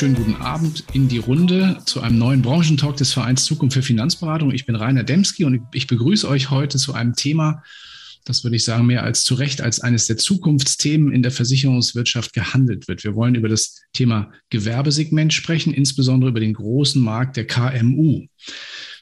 [0.00, 4.50] Wunderschönen guten Abend in die Runde zu einem neuen Branchentalk des Vereins Zukunft für Finanzberatung.
[4.50, 7.62] Ich bin Rainer Demski und ich begrüße euch heute zu einem Thema,
[8.24, 12.32] das würde ich sagen, mehr als zu Recht als eines der Zukunftsthemen in der Versicherungswirtschaft
[12.32, 13.04] gehandelt wird.
[13.04, 18.24] Wir wollen über das Thema Gewerbesegment sprechen, insbesondere über den großen Markt der KMU.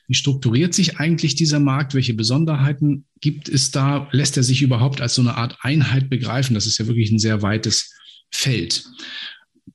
[0.08, 1.94] Wie strukturiert sich eigentlich dieser Markt?
[1.94, 4.08] Welche Besonderheiten gibt es da?
[4.10, 6.54] Lässt er sich überhaupt als so eine Art Einheit begreifen?
[6.54, 7.94] Das ist ja wirklich ein sehr weites
[8.32, 8.84] Feld.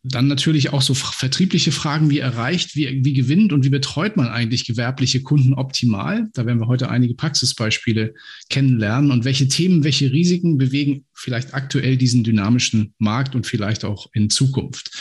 [0.04, 4.28] Dann natürlich auch so vertriebliche Fragen, wie erreicht, wie, wie gewinnt und wie betreut man
[4.28, 6.30] eigentlich gewerbliche Kunden optimal?
[6.34, 8.14] Da werden wir heute einige Praxisbeispiele
[8.50, 9.12] kennenlernen.
[9.12, 14.30] Und welche Themen, welche Risiken bewegen vielleicht aktuell diesen dynamischen Markt und vielleicht auch in
[14.30, 14.92] Zukunft?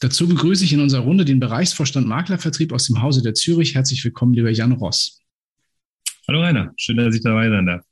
[0.00, 3.74] Dazu begrüße ich in unserer Runde den Bereichsvorstand Maklervertrieb aus dem Hause der Zürich.
[3.74, 5.20] Herzlich willkommen, lieber Jan Ross.
[6.28, 7.82] Hallo Rainer, schön, dass ich dabei sein darf.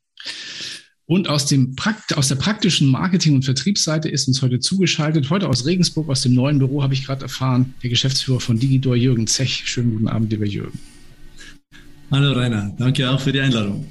[1.06, 5.48] Und aus, dem Prakt aus der praktischen Marketing- und Vertriebsseite ist uns heute zugeschaltet, heute
[5.48, 9.26] aus Regensburg, aus dem neuen Büro, habe ich gerade erfahren, der Geschäftsführer von Digidor, Jürgen
[9.26, 9.62] Zech.
[9.66, 10.78] Schönen guten Abend, lieber Jürgen.
[12.10, 13.86] Hallo Rainer, danke auch für die Einladung.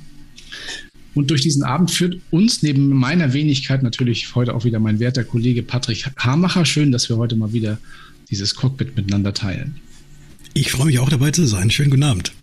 [1.13, 5.23] Und durch diesen Abend führt uns neben meiner Wenigkeit natürlich heute auch wieder mein werter
[5.23, 6.65] Kollege Patrick Hamacher.
[6.65, 7.77] Schön, dass wir heute mal wieder
[8.31, 9.75] dieses Cockpit miteinander teilen.
[10.55, 11.69] Ich freue mich auch dabei zu sein.
[11.69, 12.33] Schönen guten Abend.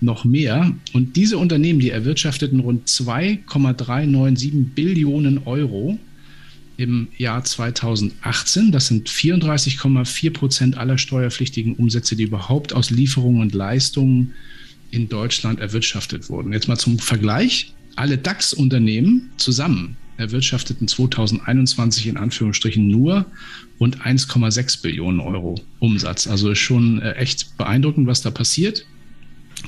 [0.01, 0.73] noch mehr.
[0.93, 5.99] Und diese Unternehmen, die erwirtschafteten rund 2,397 Billionen Euro
[6.77, 8.71] im Jahr 2018.
[8.71, 14.35] Das sind 34,4 Prozent aller steuerpflichtigen Umsätze, die überhaupt aus Lieferungen und Leistungen
[14.93, 16.53] in Deutschland erwirtschaftet wurden.
[16.53, 23.27] Jetzt mal zum Vergleich alle DAX-Unternehmen zusammen erwirtschafteten 2021 in Anführungsstrichen nur
[23.81, 26.27] rund 1,6 Billionen Euro Umsatz.
[26.27, 28.87] Also ist schon äh, echt beeindruckend, was da passiert.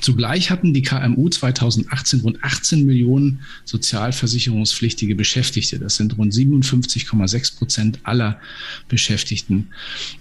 [0.00, 5.78] Zugleich hatten die KMU 2018 rund 18 Millionen sozialversicherungspflichtige Beschäftigte.
[5.78, 8.38] Das sind rund 57,6 Prozent aller
[8.88, 9.68] Beschäftigten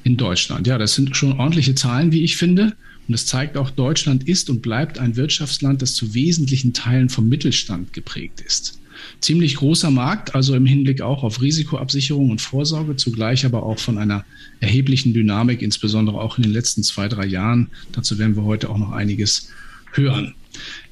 [0.04, 0.66] in Deutschland.
[0.68, 2.76] Ja, das sind schon ordentliche Zahlen, wie ich finde.
[3.08, 7.30] Und es zeigt auch, Deutschland ist und bleibt ein Wirtschaftsland, das zu wesentlichen Teilen vom
[7.30, 8.80] Mittelstand geprägt ist.
[9.22, 13.98] Ziemlich großer Markt, also im Hinblick auch auf Risikoabsicherung und Vorsorge, zugleich aber auch von
[13.98, 14.26] einer
[14.60, 17.70] erheblichen Dynamik, insbesondere auch in den letzten zwei, drei Jahren.
[17.92, 19.50] Dazu werden wir heute auch noch einiges
[19.92, 20.34] hören.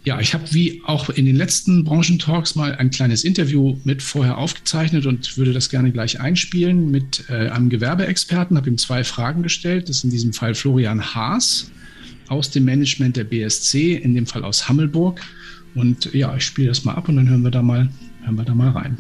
[0.03, 4.38] Ja, ich habe wie auch in den letzten Branchentalks mal ein kleines Interview mit vorher
[4.38, 9.44] aufgezeichnet und würde das gerne gleich einspielen mit äh, einem Gewerbeexperten, habe ihm zwei Fragen
[9.44, 9.88] gestellt.
[9.88, 11.72] Das ist in diesem Fall Florian Haas
[12.28, 15.22] aus dem Management der BSC, in dem Fall aus Hammelburg.
[15.75, 17.89] Und ja, ich spiele das mal ab und dann hören wir da mal,
[18.23, 18.97] hören wir da mal rein.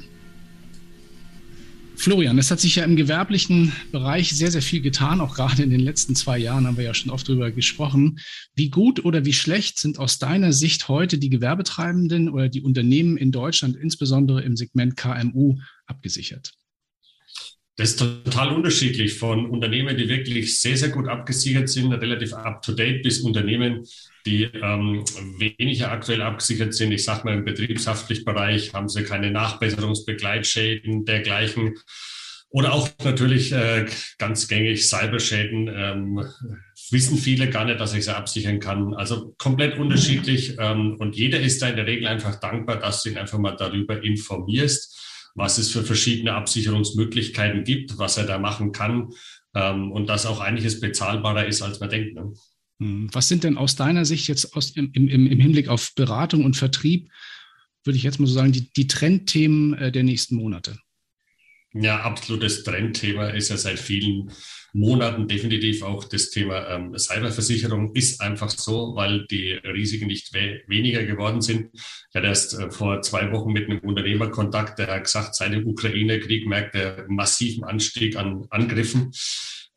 [1.95, 5.21] Florian, es hat sich ja im gewerblichen Bereich sehr, sehr viel getan.
[5.21, 8.19] Auch gerade in den letzten zwei Jahren haben wir ja schon oft darüber gesprochen.
[8.55, 13.15] Wie gut oder wie schlecht sind aus deiner Sicht heute die Gewerbetreibenden oder die Unternehmen
[13.15, 16.53] in Deutschland, insbesondere im Segment KMU, abgesichert?
[17.75, 23.01] Das ist total unterschiedlich von Unternehmen, die wirklich sehr, sehr gut abgesichert sind, relativ up-to-date,
[23.01, 23.83] bis Unternehmen,
[24.27, 25.03] die ähm,
[25.39, 26.91] weniger aktuell abgesichert sind.
[26.91, 31.75] Ich sage mal, im betriebshaftlichen Bereich haben sie keine Nachbesserungsbegleitschäden dergleichen.
[32.49, 33.87] Oder auch natürlich äh,
[34.19, 35.67] ganz gängig Cyberschäden.
[35.67, 36.23] Ähm,
[36.91, 38.93] wissen viele gar nicht, dass ich sie absichern kann.
[38.93, 40.57] Also komplett unterschiedlich.
[40.59, 43.55] Ähm, und jeder ist da in der Regel einfach dankbar, dass du ihn einfach mal
[43.55, 44.99] darüber informierst
[45.35, 49.09] was es für verschiedene Absicherungsmöglichkeiten gibt, was er da machen kann
[49.55, 52.15] ähm, und dass auch einiges bezahlbarer ist, als man denkt.
[52.15, 52.33] Ne?
[52.79, 53.09] Hm.
[53.11, 56.55] Was sind denn aus deiner Sicht jetzt aus, im, im, im Hinblick auf Beratung und
[56.55, 57.09] Vertrieb,
[57.83, 60.77] würde ich jetzt mal so sagen, die, die Trendthemen äh, der nächsten Monate?
[61.73, 64.31] Ja, absolutes Trendthema ist ja seit vielen
[64.73, 70.61] Monaten definitiv auch das Thema ähm, Cyberversicherung ist einfach so, weil die Risiken nicht we
[70.67, 71.69] weniger geworden sind.
[71.73, 75.53] Ich hatte erst äh, vor zwei Wochen mit einem Unternehmer Kontakt, der hat gesagt, seit
[75.53, 79.11] dem Ukraine-Krieg merkt er massiven Anstieg an Angriffen.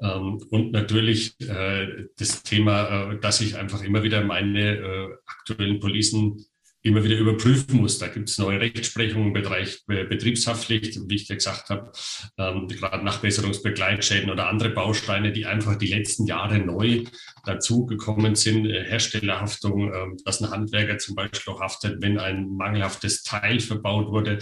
[0.01, 5.79] Ähm, und natürlich äh, das Thema, äh, dass ich einfach immer wieder meine äh, aktuellen
[5.79, 6.45] Policen
[6.87, 7.99] immer wieder überprüfen muss.
[7.99, 11.91] Da gibt es neue Rechtsprechungen im Bereich äh, Betriebshaftpflicht, wie ich ja gesagt habe,
[12.39, 17.05] ähm, gerade Nachbesserungsbegleitschäden oder andere Bausteine, die einfach die letzten Jahre neu
[17.45, 18.67] dazugekommen sind.
[18.67, 24.13] Äh, Herstellerhaftung, äh, dass ein Handwerker zum Beispiel auch haftet, wenn ein mangelhaftes Teil verbaut
[24.13, 24.39] wurde.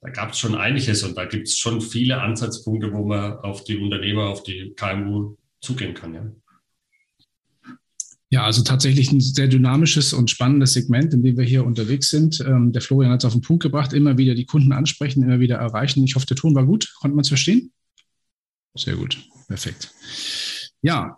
[0.00, 3.64] Da gab es schon einiges und da gibt es schon viele Ansatzpunkte, wo man auf
[3.64, 6.14] die Unternehmer, auf die KMU zugehen kann.
[6.14, 6.22] Ja.
[8.30, 12.40] Ja, also tatsächlich ein sehr dynamisches und spannendes Segment, in dem wir hier unterwegs sind.
[12.40, 15.40] Ähm, der Florian hat es auf den Punkt gebracht, immer wieder die Kunden ansprechen, immer
[15.40, 16.04] wieder erreichen.
[16.04, 16.92] Ich hoffe, der Ton war gut.
[17.00, 17.72] Konnte man es verstehen?
[18.76, 19.92] Sehr gut, perfekt.
[20.82, 21.16] Ja,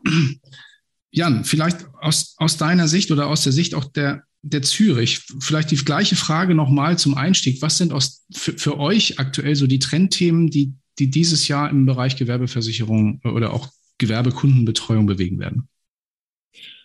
[1.11, 5.73] Jan, vielleicht aus, aus deiner Sicht oder aus der Sicht auch der, der Zürich, vielleicht
[5.73, 7.61] die gleiche Frage nochmal zum Einstieg.
[7.61, 11.87] Was sind aus, für, für euch aktuell so die Trendthemen, die, die dieses Jahr im
[11.87, 13.69] Bereich Gewerbeversicherung oder auch
[13.99, 15.69] Gewerbekundenbetreuung bewegen werden?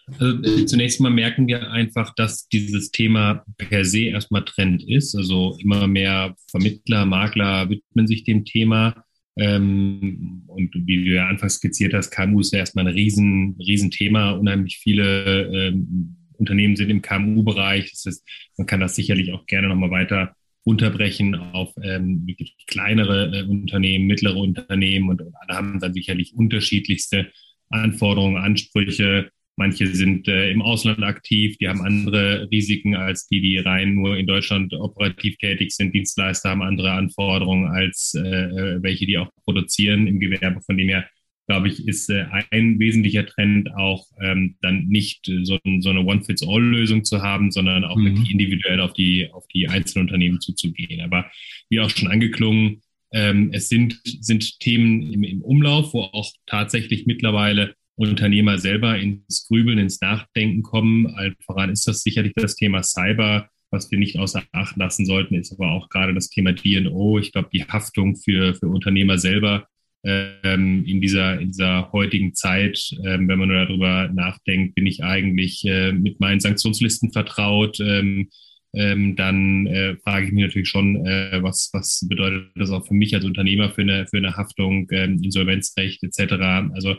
[0.07, 5.15] Also äh, zunächst mal merken wir einfach, dass dieses Thema per se erstmal Trend ist.
[5.15, 9.03] Also immer mehr Vermittler, Makler widmen sich dem Thema.
[9.37, 13.91] Ähm, und wie du ja anfangs skizziert hast, KMU ist ja erstmal ein riesen, riesen
[13.91, 14.31] Thema.
[14.31, 17.91] Unheimlich viele ähm, Unternehmen sind im KMU-Bereich.
[17.91, 22.27] Das heißt, man kann das sicherlich auch gerne nochmal weiter unterbrechen auf ähm,
[22.67, 27.31] kleinere äh, Unternehmen, mittlere Unternehmen und, und alle haben dann sicherlich unterschiedlichste
[27.69, 33.57] Anforderungen, Ansprüche, Manche sind äh, im Ausland aktiv, die haben andere Risiken als die, die
[33.57, 35.93] rein nur in Deutschland operativ tätig sind.
[35.93, 40.59] Dienstleister haben andere Anforderungen als äh, äh, welche, die auch produzieren im Gewerbe.
[40.61, 41.07] Von dem her,
[41.47, 47.05] glaube ich, ist äh, ein wesentlicher Trend auch ähm, dann nicht so, so eine One-Fits-All-Lösung
[47.05, 48.07] zu haben, sondern auch mhm.
[48.07, 50.99] wirklich individuell auf die, auf die einzelnen Unternehmen zuzugehen.
[50.99, 51.31] Aber
[51.69, 52.81] wie auch schon angeklungen,
[53.13, 59.47] ähm, es sind, sind Themen im, im Umlauf, wo auch tatsächlich mittlerweile Unternehmer selber ins
[59.47, 61.07] Grübeln, ins Nachdenken kommen.
[61.07, 63.49] Allen voran ist das sicherlich das Thema Cyber.
[63.71, 67.19] Was wir nicht außer Acht lassen sollten, ist aber auch gerade das Thema DNO.
[67.19, 69.67] Ich glaube, die Haftung für, für Unternehmer selber
[70.05, 75.03] ähm, in, dieser, in dieser heutigen Zeit, ähm, wenn man nur darüber nachdenkt, bin ich
[75.03, 78.29] eigentlich äh, mit meinen Sanktionslisten vertraut, ähm,
[78.73, 82.93] ähm, dann äh, frage ich mich natürlich schon, äh, was, was bedeutet das auch für
[82.93, 86.33] mich als Unternehmer für eine, für eine Haftung, ähm, Insolvenzrecht etc.
[86.73, 86.95] Also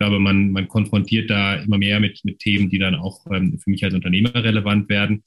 [0.00, 3.70] glaube, man, man konfrontiert da immer mehr mit, mit Themen, die dann auch ähm, für
[3.70, 5.22] mich als Unternehmer relevant werden.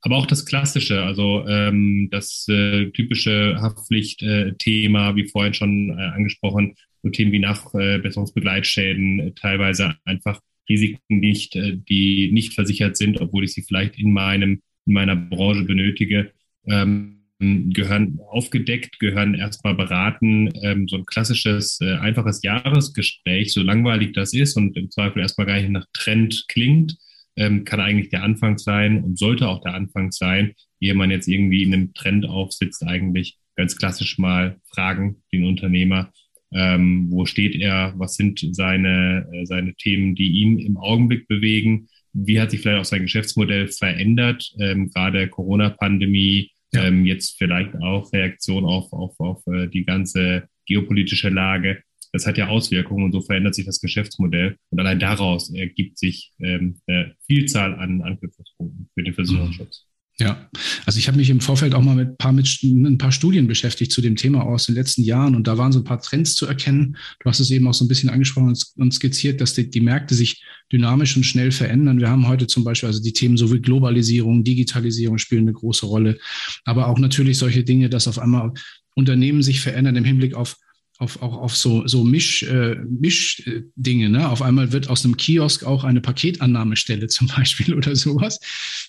[0.00, 6.02] Aber auch das Klassische, also ähm, das äh, typische Haftpflicht-Thema, äh, wie vorhin schon äh,
[6.02, 13.20] angesprochen, so Themen wie Nachbesserungsbegleitschäden, äh, teilweise einfach Risiken nicht, äh, die nicht versichert sind,
[13.20, 16.32] obwohl ich sie vielleicht in meinem in meiner Branche benötige.
[16.66, 20.50] Ähm, gehören aufgedeckt, gehören erstmal beraten.
[20.62, 25.46] Ähm, so ein klassisches, äh, einfaches Jahresgespräch, so langweilig das ist und im Zweifel erstmal
[25.46, 26.96] gar nicht nach Trend klingt,
[27.36, 31.28] ähm, kann eigentlich der Anfang sein und sollte auch der Anfang sein, ehe man jetzt
[31.28, 36.12] irgendwie in einem Trend aufsitzt, eigentlich ganz klassisch mal fragen, den Unternehmer,
[36.52, 41.88] ähm, wo steht er, was sind seine, äh, seine Themen, die ihn im Augenblick bewegen,
[42.12, 46.84] wie hat sich vielleicht auch sein Geschäftsmodell verändert, ähm, gerade Corona-Pandemie, ja.
[46.84, 51.82] Ähm, jetzt vielleicht auch Reaktion auf, auf, auf äh, die ganze geopolitische Lage.
[52.12, 54.56] Das hat ja Auswirkungen und so verändert sich das Geschäftsmodell.
[54.70, 59.86] Und allein daraus ergibt sich ähm, eine Vielzahl an Anknüpfungspunkten für den Versicherungsschutz.
[60.20, 60.50] Ja,
[60.84, 63.46] also ich habe mich im Vorfeld auch mal mit ein, paar, mit ein paar Studien
[63.46, 66.34] beschäftigt zu dem Thema aus den letzten Jahren und da waren so ein paar Trends
[66.34, 66.96] zu erkennen.
[67.20, 70.16] Du hast es eben auch so ein bisschen angesprochen und skizziert, dass die, die Märkte
[70.16, 72.00] sich dynamisch und schnell verändern.
[72.00, 75.86] Wir haben heute zum Beispiel also die Themen so wie Globalisierung, Digitalisierung spielen eine große
[75.86, 76.18] Rolle,
[76.64, 78.52] aber auch natürlich solche Dinge, dass auf einmal
[78.96, 80.56] Unternehmen sich verändern im Hinblick auf
[80.98, 84.08] auf, auch auf so, so Misch, äh, Mischdinge.
[84.10, 84.28] Ne?
[84.28, 88.40] Auf einmal wird aus einem Kiosk auch eine Paketannahmestelle zum Beispiel oder sowas.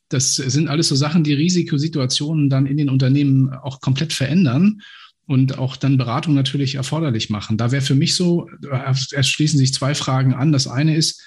[0.10, 4.82] Das sind alles so Sachen, die Risikosituationen dann in den Unternehmen auch komplett verändern
[5.28, 7.58] und auch dann Beratung natürlich erforderlich machen.
[7.58, 10.52] Da wäre für mich so, erst schließen sich zwei Fragen an.
[10.52, 11.22] Das eine ist,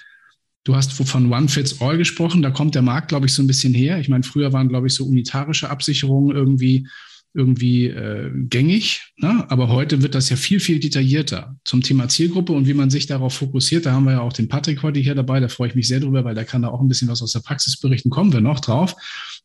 [0.65, 3.47] du hast von One Fits All gesprochen, da kommt der Markt, glaube ich, so ein
[3.47, 3.99] bisschen her.
[3.99, 6.85] Ich meine, früher waren, glaube ich, so unitarische Absicherungen irgendwie
[7.33, 9.13] irgendwie äh, gängig.
[9.17, 9.45] Ne?
[9.49, 13.07] Aber heute wird das ja viel, viel detaillierter zum Thema Zielgruppe und wie man sich
[13.07, 13.85] darauf fokussiert.
[13.85, 15.39] Da haben wir ja auch den Patrick heute hier dabei.
[15.39, 17.31] Da freue ich mich sehr drüber, weil der kann da auch ein bisschen was aus
[17.31, 18.09] der Praxis berichten.
[18.09, 18.95] Kommen wir noch drauf.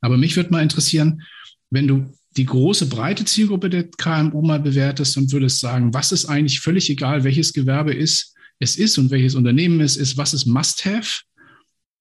[0.00, 1.22] Aber mich würde mal interessieren,
[1.70, 6.26] wenn du die große, breite Zielgruppe der KMU mal bewertest und würdest sagen, was ist
[6.26, 10.46] eigentlich völlig egal, welches Gewerbe ist, es ist und welches Unternehmen es ist, was ist
[10.46, 11.22] Must-Have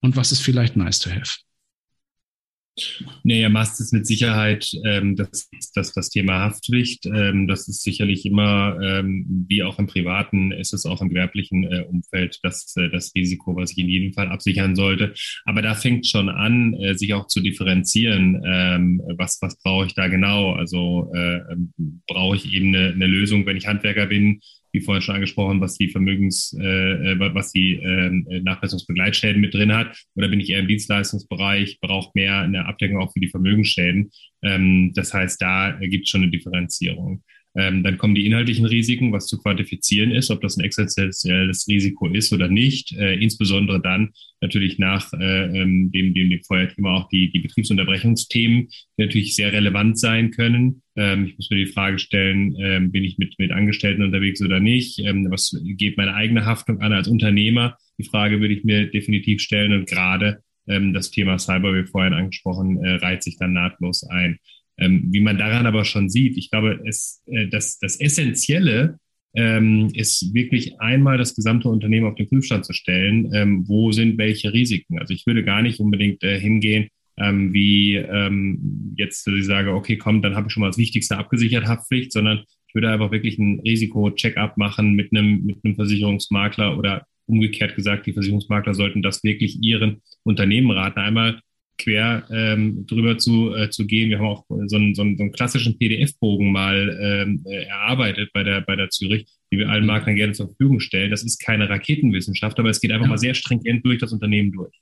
[0.01, 1.46] und was ist vielleicht Nice-to-Have?
[3.23, 7.05] Naja, Mast ist mit Sicherheit ähm, das, das, das Thema Haftpflicht.
[7.05, 11.63] Ähm, das ist sicherlich immer, ähm, wie auch im privaten, ist es auch im gewerblichen
[11.63, 15.13] äh, Umfeld das, äh, das Risiko, was ich in jedem Fall absichern sollte.
[15.45, 18.41] Aber da fängt schon an, äh, sich auch zu differenzieren.
[18.45, 20.53] Ähm, was, was brauche ich da genau?
[20.53, 21.73] Also äh, ähm,
[22.07, 25.77] brauche ich eben eine, eine Lösung, wenn ich Handwerker bin, wie vorhin schon angesprochen, was
[25.77, 29.97] die Vermögens, äh, äh was die äh, Nachbesserungsbegleitschäden mit drin hat?
[30.15, 34.11] Oder bin ich eher im Dienstleistungsbereich, braucht mehr eine Abdeckung auch für die Vermögensschäden?
[34.43, 37.23] Ähm, das heißt, da gibt es schon eine Differenzierung.
[37.57, 42.07] Ähm, dann kommen die inhaltlichen Risiken, was zu quantifizieren ist, ob das ein existenzielles Risiko
[42.07, 42.95] ist oder nicht.
[42.95, 48.67] Äh, insbesondere dann natürlich nach äh, ähm, dem, dem, dem Vorher-Thema auch die, die Betriebsunterbrechungsthemen,
[48.67, 50.83] die natürlich sehr relevant sein können.
[50.97, 54.59] Ähm, ich muss mir die Frage stellen, ähm, bin ich mit, mit Angestellten unterwegs oder
[54.59, 54.99] nicht?
[54.99, 57.77] Ähm, was geht meine eigene Haftung an als Unternehmer?
[57.99, 62.13] Die Frage würde ich mir definitiv stellen und gerade ähm, das Thema Cyber, wie vorhin
[62.13, 64.39] angesprochen, äh, reiht sich dann nahtlos ein.
[64.79, 68.97] Ähm, wie man daran aber schon sieht, ich glaube, es, äh, das, das Essentielle
[69.35, 74.51] ähm, ist wirklich einmal das gesamte Unternehmen auf den Prüfstand zu stellen, wo sind welche
[74.51, 74.97] Risiken.
[74.99, 76.87] Also ich würde gar nicht unbedingt äh, hingehen,
[77.17, 80.77] ähm, wie ähm, jetzt, dass ich sage, okay, komm, dann habe ich schon mal das
[80.77, 85.75] Wichtigste abgesichert, Haftpflicht, sondern ich würde einfach wirklich ein Risiko-Check-up machen mit einem, mit einem
[85.75, 90.99] Versicherungsmakler oder umgekehrt gesagt, die Versicherungsmakler sollten das wirklich ihren Unternehmen raten.
[90.99, 91.39] Einmal
[91.77, 94.09] quer ähm, drüber zu, äh, zu gehen.
[94.09, 98.31] Wir haben auch so einen, so einen, so einen klassischen PDF-Bogen mal ähm, äh, erarbeitet
[98.33, 99.87] bei der, bei der Zürich, die wir allen mhm.
[99.87, 101.11] Maklern gerne zur Verfügung stellen.
[101.11, 103.11] Das ist keine Raketenwissenschaft, aber es geht einfach ja.
[103.11, 104.73] mal sehr stringent durch das Unternehmen durch.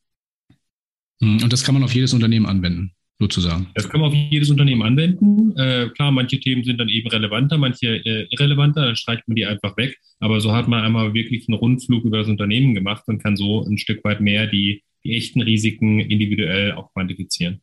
[1.19, 1.43] Mhm.
[1.43, 3.67] Und das kann man auf jedes Unternehmen anwenden, sozusagen.
[3.75, 5.57] Das kann man auf jedes Unternehmen anwenden.
[5.57, 9.45] Äh, klar, manche Themen sind dann eben relevanter, manche äh, irrelevanter, dann streicht man die
[9.45, 9.97] einfach weg.
[10.19, 13.63] Aber so hat man einmal wirklich einen Rundflug über das Unternehmen gemacht und kann so
[13.63, 17.61] ein Stück weit mehr die die echten Risiken individuell auch quantifizieren.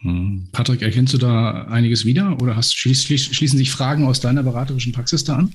[0.00, 0.48] Hm.
[0.50, 4.92] Patrick, erkennst du da einiges wieder oder hast, schließ, schließen sich Fragen aus deiner beraterischen
[4.92, 5.54] Praxis da an?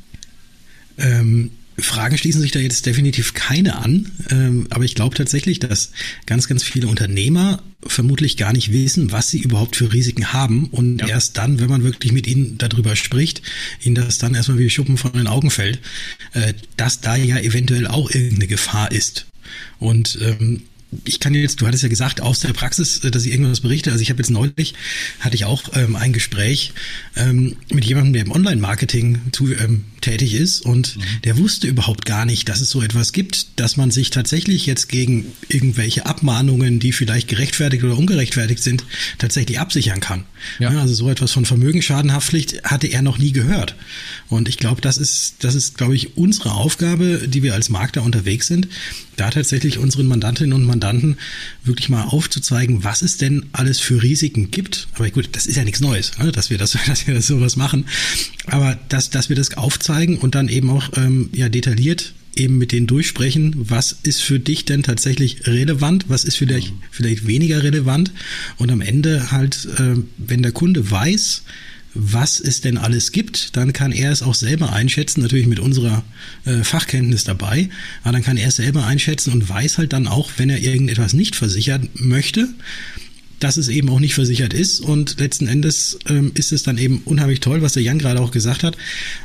[0.97, 5.91] Ähm, Fragen schließen sich da jetzt definitiv keine an, ähm, aber ich glaube tatsächlich, dass
[6.25, 11.01] ganz, ganz viele Unternehmer vermutlich gar nicht wissen, was sie überhaupt für Risiken haben und
[11.01, 11.07] ja.
[11.07, 13.43] erst dann, wenn man wirklich mit ihnen darüber spricht,
[13.81, 15.79] ihnen das dann erstmal wie Schuppen von den Augen fällt,
[16.33, 19.27] äh, dass da ja eventuell auch irgendeine Gefahr ist.
[19.79, 20.63] Und ähm,
[21.05, 23.91] ich kann jetzt, du hattest ja gesagt, aus der Praxis, äh, dass ich irgendwas berichte.
[23.91, 24.73] Also ich habe jetzt neulich,
[25.19, 26.73] hatte ich auch ähm, ein Gespräch
[27.15, 29.21] ähm, mit jemandem, der im Online-Marketing
[29.59, 31.01] ähm, tätig ist und mhm.
[31.23, 34.89] der wusste überhaupt gar nicht, dass es so etwas gibt, dass man sich tatsächlich jetzt
[34.89, 38.85] gegen irgendwelche Abmahnungen, die vielleicht gerechtfertigt oder ungerechtfertigt sind,
[39.17, 40.23] tatsächlich absichern kann.
[40.59, 40.71] Ja.
[40.71, 43.75] Ja, also so etwas von Vermögensschadenhaftpflicht hatte er noch nie gehört.
[44.29, 48.03] Und ich glaube, das ist, das ist, glaube ich, unsere Aufgabe, die wir als Makler
[48.03, 48.67] unterwegs sind,
[49.15, 50.86] da tatsächlich unseren Mandantinnen und Mandanten
[51.63, 54.87] wirklich mal aufzuzeigen, was es denn alles für Risiken gibt.
[54.93, 57.55] Aber gut, das ist ja nichts Neues, ne, dass wir das, dass wir das sowas
[57.55, 57.85] machen.
[58.45, 62.71] Aber dass, dass wir das aufzeigen und dann eben auch ähm, ja detailliert eben mit
[62.71, 68.11] denen durchsprechen, was ist für dich denn tatsächlich relevant, was ist vielleicht, vielleicht weniger relevant
[68.57, 71.43] und am Ende halt, äh, wenn der Kunde weiß,
[71.99, 76.03] was es denn alles gibt, dann kann er es auch selber einschätzen, natürlich mit unserer
[76.45, 77.69] äh, Fachkenntnis dabei,
[78.03, 81.13] aber dann kann er es selber einschätzen und weiß halt dann auch, wenn er irgendetwas
[81.13, 82.49] nicht versichern möchte,
[83.39, 84.79] dass es eben auch nicht versichert ist.
[84.79, 88.31] Und letzten Endes ähm, ist es dann eben unheimlich toll, was der Jan gerade auch
[88.31, 88.77] gesagt hat,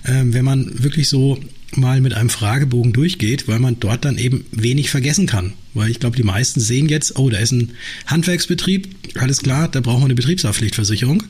[0.07, 1.39] ähm, wenn man wirklich so
[1.77, 5.55] mal mit einem Fragebogen durchgeht, weil man dort dann eben wenig vergessen kann.
[5.75, 7.73] Weil ich glaube, die meisten sehen jetzt, oh, da ist ein
[8.07, 8.89] Handwerksbetrieb,
[9.19, 11.23] alles klar, da brauchen wir eine Betriebshaftpflichtversicherung.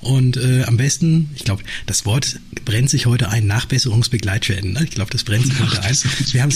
[0.00, 4.72] Und äh, am besten, ich glaube, das Wort brennt sich heute ein, Nachbesserungsbegleitschäden.
[4.72, 4.84] Ne?
[4.84, 5.96] Ich glaube, das brennt sich heute ein.
[6.32, 6.48] Wir,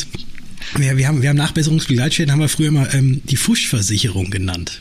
[0.77, 4.81] wir, wir, haben, wir haben Nachbesserungsbegleitschäden, haben wir früher immer ähm, die Fuschversicherung genannt.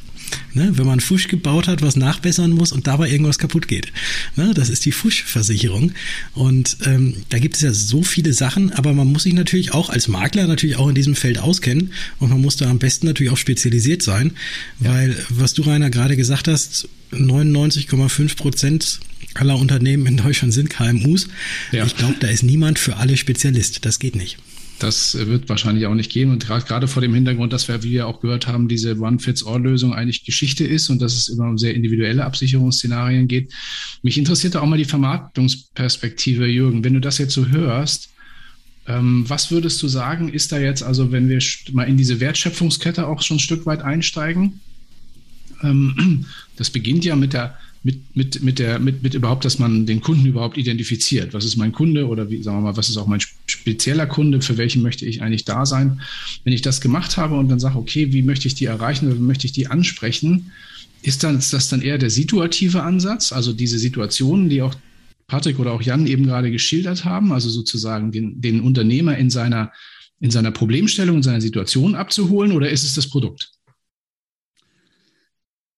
[0.53, 3.91] Ne, wenn man Fusch gebaut hat, was nachbessern muss und dabei irgendwas kaputt geht.
[4.35, 5.93] Ne, das ist die Fuschversicherung.
[6.33, 9.89] Und ähm, da gibt es ja so viele Sachen, aber man muss sich natürlich auch
[9.89, 13.31] als Makler natürlich auch in diesem Feld auskennen und man muss da am besten natürlich
[13.31, 14.31] auch spezialisiert sein,
[14.79, 14.93] ja.
[14.93, 19.00] weil was du Rainer gerade gesagt hast, 99,5 Prozent
[19.33, 21.27] aller Unternehmen in Deutschland sind KMUs.
[21.71, 21.85] Ja.
[21.85, 23.85] Ich glaube, da ist niemand für alle Spezialist.
[23.85, 24.38] Das geht nicht.
[24.81, 26.31] Das wird wahrscheinlich auch nicht gehen.
[26.31, 30.25] Und gerade vor dem Hintergrund, dass wir, wie wir auch gehört haben, diese One-Fits-All-Lösung eigentlich
[30.25, 33.53] Geschichte ist und dass es immer um sehr individuelle Absicherungsszenarien geht.
[34.01, 36.83] Mich interessiert auch mal die Vermarktungsperspektive, Jürgen.
[36.83, 38.09] Wenn du das jetzt so hörst,
[38.88, 41.39] ähm, was würdest du sagen, ist da jetzt, also wenn wir
[41.73, 44.61] mal in diese Wertschöpfungskette auch schon ein Stück weit einsteigen?
[45.61, 49.85] Ähm, das beginnt ja mit der mit, mit, mit, der, mit, mit überhaupt, dass man
[49.85, 51.33] den Kunden überhaupt identifiziert.
[51.33, 54.41] Was ist mein Kunde oder wie, sagen wir mal, was ist auch mein spezieller Kunde,
[54.41, 56.01] für welchen möchte ich eigentlich da sein?
[56.43, 59.15] Wenn ich das gemacht habe und dann sage, okay, wie möchte ich die erreichen oder
[59.15, 60.51] wie möchte ich die ansprechen,
[61.03, 64.75] Ist das, das dann eher der situative Ansatz, also diese Situationen, die auch
[65.25, 69.71] Patrick oder auch Jan eben gerade geschildert haben, also sozusagen den, den Unternehmer in seiner,
[70.19, 73.50] in seiner Problemstellung, in seiner Situation abzuholen, oder ist es das Produkt?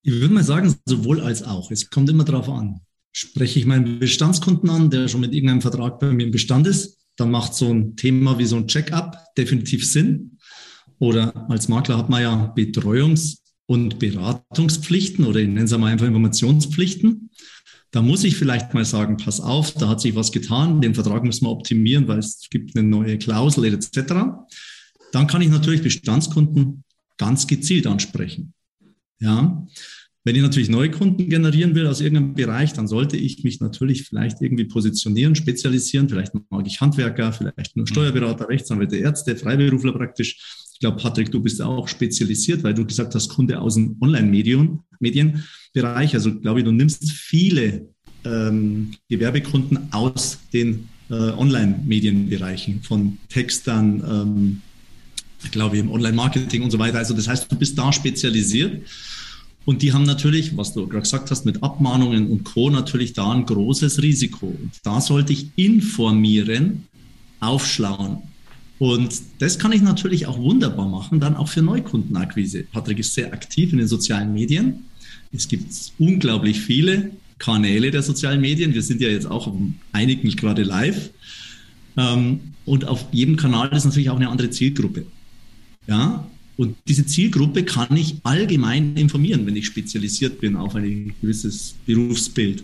[0.06, 1.72] Ich würde mal sagen, sowohl als auch.
[1.72, 2.82] Es kommt immer darauf an.
[3.14, 6.98] Spreche ich meinen Bestandskunden an, der schon mit irgendeinem Vertrag bei mir im Bestand ist,
[7.16, 10.38] dann macht so ein Thema wie so ein Check-up definitiv Sinn.
[11.00, 16.08] Oder als Makler hat man ja Betreuungs- und Beratungspflichten oder ich nenne es einmal einfach
[16.08, 17.30] Informationspflichten.
[17.92, 21.24] Da muss ich vielleicht mal sagen, pass auf, da hat sich was getan, den Vertrag
[21.24, 24.14] müssen wir optimieren, weil es gibt eine neue Klausel etc.
[25.12, 26.84] Dann kann ich natürlich Bestandskunden
[27.18, 28.53] ganz gezielt ansprechen.
[29.24, 29.66] Ja,
[30.26, 34.04] wenn ich natürlich neue Kunden generieren will aus irgendeinem Bereich, dann sollte ich mich natürlich
[34.04, 36.08] vielleicht irgendwie positionieren, spezialisieren.
[36.08, 40.38] Vielleicht mag ich Handwerker, vielleicht nur Steuerberater, Rechtsanwälte, Ärzte, Freiberufler praktisch.
[40.74, 44.80] Ich glaube, Patrick, du bist auch spezialisiert, weil du gesagt hast, Kunde aus dem Online-Medien.
[45.00, 45.44] Medien.
[45.74, 46.14] Bereich.
[46.14, 47.90] Also glaube ich, du nimmst viele
[48.24, 54.62] ähm, Gewerbekunden aus den äh, Online-Medienbereichen von Textern, ähm,
[55.52, 57.00] glaube ich, im Online-Marketing und so weiter.
[57.00, 58.84] Also das heißt, du bist da spezialisiert.
[59.66, 62.70] Und die haben natürlich, was du gerade gesagt hast, mit Abmahnungen und Co.
[62.70, 64.48] natürlich da ein großes Risiko.
[64.48, 66.84] Und da sollte ich informieren,
[67.40, 68.18] aufschlauen.
[68.80, 72.66] Und das kann ich natürlich auch wunderbar machen, dann auch für Neukundenakquise.
[72.72, 74.86] Patrick ist sehr aktiv in den sozialen Medien.
[75.32, 78.74] Es gibt unglaublich viele Kanäle der sozialen Medien.
[78.74, 79.56] Wir sind ja jetzt auch auf
[79.94, 81.12] einigen gerade live.
[81.96, 85.06] Ähm, und auf jedem Kanal ist natürlich auch eine andere Zielgruppe.
[85.88, 91.76] Ja, und diese Zielgruppe kann ich allgemein informieren, wenn ich spezialisiert bin auf ein gewisses
[91.86, 92.64] Berufsbild.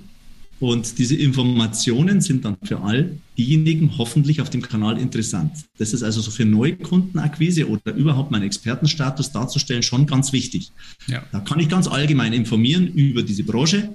[0.60, 5.54] Und diese Informationen sind dann für all diejenigen hoffentlich auf dem Kanal interessant.
[5.78, 10.72] Das ist also so für Neukundenakquise oder überhaupt meinen Expertenstatus darzustellen schon ganz wichtig.
[11.08, 11.24] Ja.
[11.32, 13.90] Da kann ich ganz allgemein informieren über diese Branche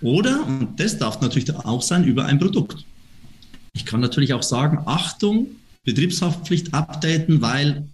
[0.00, 2.84] oder, und das darf natürlich auch sein, über ein Produkt.
[3.74, 5.48] Ich kann natürlich auch sagen, Achtung,
[5.84, 7.84] Betriebshaftpflicht updaten, weil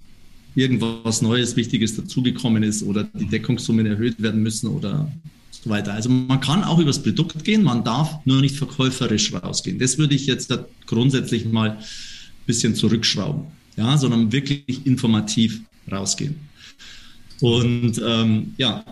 [0.56, 5.12] irgendwas Neues, Wichtiges dazugekommen ist oder die Deckungssummen erhöht werden müssen oder
[5.50, 5.92] so weiter.
[5.92, 9.78] Also man kann auch übers Produkt gehen, man darf nur nicht verkäuferisch rausgehen.
[9.78, 10.52] Das würde ich jetzt
[10.86, 11.84] grundsätzlich mal ein
[12.46, 13.44] bisschen zurückschrauben,
[13.76, 16.36] ja, sondern wirklich informativ rausgehen.
[17.40, 18.84] Und ähm, ja,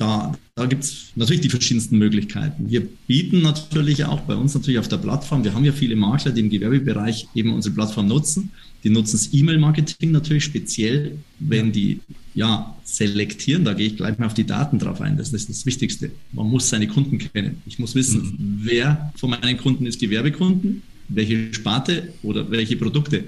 [0.00, 2.70] da, da gibt es natürlich die verschiedensten Möglichkeiten.
[2.70, 6.32] Wir bieten natürlich auch bei uns natürlich auf der Plattform, wir haben ja viele Makler,
[6.32, 8.50] die im Gewerbebereich eben unsere Plattform nutzen.
[8.82, 12.00] Die nutzen das E-Mail-Marketing natürlich speziell, wenn die
[12.34, 13.66] ja selektieren.
[13.66, 15.18] Da gehe ich gleich mal auf die Daten drauf ein.
[15.18, 16.10] Das ist das Wichtigste.
[16.32, 17.60] Man muss seine Kunden kennen.
[17.66, 18.60] Ich muss wissen, mhm.
[18.62, 23.24] wer von meinen Kunden ist Gewerbekunden, welche Sparte oder welche Produkte.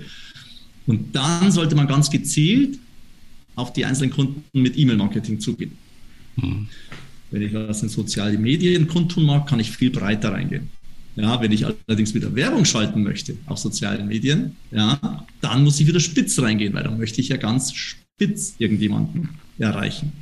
[0.87, 2.79] Und dann sollte man ganz gezielt
[3.57, 5.73] auf die einzelnen Kunden mit E-Mail-Marketing zugehen.
[6.37, 6.68] Mhm.
[7.31, 10.68] Wenn ich was in soziale Medien kundtun mag, kann ich viel breiter reingehen.
[11.16, 15.87] Ja, wenn ich allerdings wieder Werbung schalten möchte auf sozialen Medien, ja, dann muss ich
[15.87, 20.12] wieder spitz reingehen, weil dann möchte ich ja ganz spitz irgendjemanden erreichen.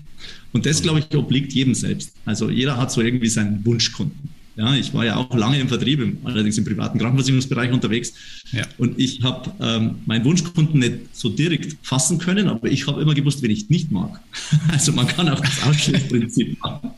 [0.52, 2.12] Und das, glaube ich, obliegt jedem selbst.
[2.24, 4.30] Also jeder hat so irgendwie seinen Wunschkunden.
[4.60, 8.12] Ja, ich war ja auch lange im Vertrieb, allerdings im privaten Krankenversicherungsbereich unterwegs.
[8.52, 8.64] Ja.
[8.76, 13.14] Und ich habe ähm, meinen Wunschkunden nicht so direkt fassen können, aber ich habe immer
[13.14, 14.20] gewusst, wen ich nicht mag.
[14.70, 16.90] Also man kann auch das Ausschlussprinzip machen.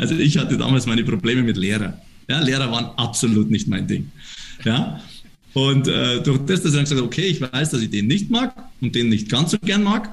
[0.00, 1.94] Also ich hatte damals meine Probleme mit Lehrern.
[2.28, 4.10] Ja, Lehrer waren absolut nicht mein Ding.
[4.64, 5.00] Ja,
[5.54, 8.08] und äh, durch das, dass ich dann gesagt habe, okay, ich weiß, dass ich den
[8.08, 10.12] nicht mag und den nicht ganz so gern mag,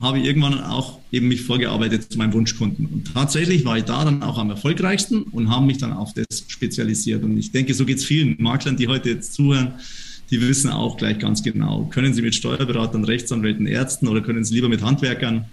[0.00, 2.86] habe ich irgendwann auch eben mich vorgearbeitet zu meinem Wunschkunden.
[2.86, 6.44] Und tatsächlich war ich da dann auch am erfolgreichsten und habe mich dann auf das
[6.48, 7.22] spezialisiert.
[7.22, 9.74] Und ich denke, so geht es vielen Maklern, die heute jetzt zuhören,
[10.30, 14.54] die wissen auch gleich ganz genau, können sie mit Steuerberatern, Rechtsanwälten, Ärzten oder können sie
[14.54, 15.44] lieber mit Handwerkern?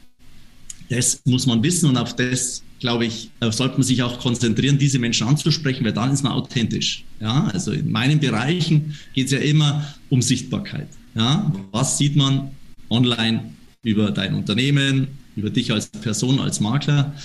[0.90, 4.78] Das muss man wissen und auf das, glaube ich, äh, sollte man sich auch konzentrieren,
[4.78, 7.06] diese Menschen anzusprechen, weil dann ist man authentisch.
[7.20, 10.90] Ja, also in meinen Bereichen geht es ja immer um Sichtbarkeit.
[11.16, 12.52] Ja, was sieht man
[12.90, 17.16] online über dein Unternehmen, über dich als Person, als Makler.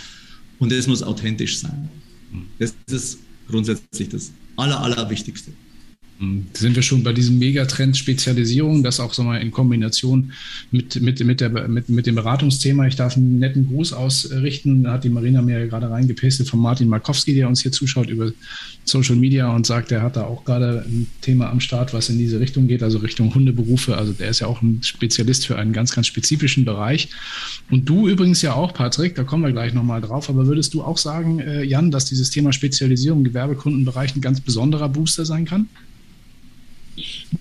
[0.58, 1.88] Und es muss authentisch sein.
[2.58, 5.52] Das ist grundsätzlich das Aller, Allerwichtigste.
[6.18, 10.32] Hm, sind wir schon bei diesem Megatrend Spezialisierung, das auch so mal in Kombination
[10.70, 12.86] mit, mit, mit, der, mit, mit dem Beratungsthema.
[12.86, 14.84] Ich darf einen netten Gruß ausrichten.
[14.84, 18.32] Da hat die Marina mir gerade reingepastet von Martin Markowski, der uns hier zuschaut über
[18.86, 22.16] Social Media und sagt, er hat da auch gerade ein Thema am Start, was in
[22.16, 23.98] diese Richtung geht, also Richtung Hundeberufe.
[23.98, 27.10] Also der ist ja auch ein Spezialist für einen ganz, ganz spezifischen Bereich.
[27.70, 30.30] Und du übrigens ja auch, Patrick, da kommen wir gleich nochmal drauf.
[30.30, 34.40] Aber würdest du auch sagen, äh, Jan, dass dieses Thema Spezialisierung im Gewerbekundenbereich ein ganz
[34.40, 35.68] besonderer Booster sein kann?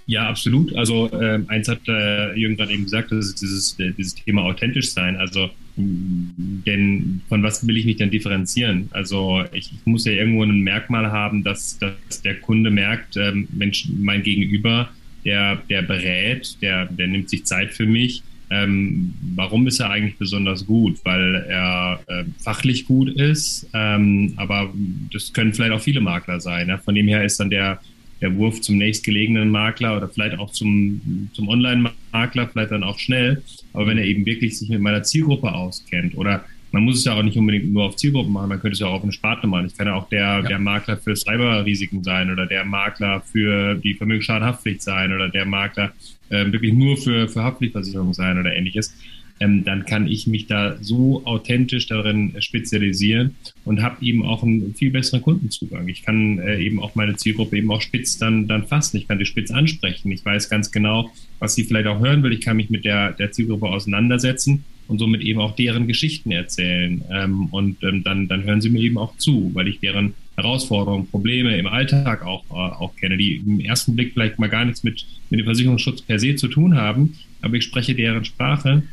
[0.05, 0.75] Ja, absolut.
[0.75, 4.43] Also äh, eins hat äh, Jürgen gerade eben gesagt, das ist dieses, äh, dieses Thema
[4.43, 5.15] authentisch sein.
[5.17, 8.87] Also denn von was will ich mich denn differenzieren?
[8.91, 13.47] Also ich, ich muss ja irgendwo ein Merkmal haben, dass, dass der Kunde merkt, ähm,
[13.51, 14.89] Mensch, mein Gegenüber,
[15.25, 18.23] der, der berät, der, der nimmt sich Zeit für mich.
[18.51, 20.99] Ähm, warum ist er eigentlich besonders gut?
[21.03, 24.71] Weil er äh, fachlich gut ist, ähm, aber
[25.11, 26.69] das können vielleicht auch viele Makler sein.
[26.69, 26.77] Ja?
[26.77, 27.81] Von dem her ist dann der,
[28.21, 33.43] der Wurf zum nächstgelegenen Makler oder vielleicht auch zum, zum Online-Makler vielleicht dann auch schnell.
[33.73, 37.13] Aber wenn er eben wirklich sich mit meiner Zielgruppe auskennt oder man muss es ja
[37.13, 39.47] auch nicht unbedingt nur auf Zielgruppen machen, man könnte es ja auch auf eine Sparte
[39.47, 39.67] machen.
[39.67, 40.41] Ich kann ja auch der, ja.
[40.41, 45.93] der Makler für Cyberrisiken sein oder der Makler für die Vermögensschadenhaftpflicht sein oder der Makler
[46.29, 48.93] äh, wirklich nur für, für Haftpflichtversicherung sein oder ähnliches
[49.39, 54.73] ähm, dann kann ich mich da so authentisch darin spezialisieren und habe eben auch einen
[54.75, 55.87] viel besseren Kundenzugang.
[55.87, 58.97] Ich kann äh, eben auch meine Zielgruppe eben auch spitz dann, dann fassen.
[58.97, 60.11] Ich kann die spitz ansprechen.
[60.11, 62.31] Ich weiß ganz genau, was sie vielleicht auch hören will.
[62.31, 67.03] Ich kann mich mit der, der Zielgruppe auseinandersetzen und somit eben auch deren Geschichten erzählen.
[67.11, 71.07] Ähm, und ähm, dann, dann hören sie mir eben auch zu, weil ich deren Herausforderungen,
[71.07, 74.83] Probleme im Alltag auch, äh, auch kenne, die im ersten Blick vielleicht mal gar nichts
[74.83, 78.83] mit, mit dem Versicherungsschutz per se zu tun haben, aber ich spreche deren Sprache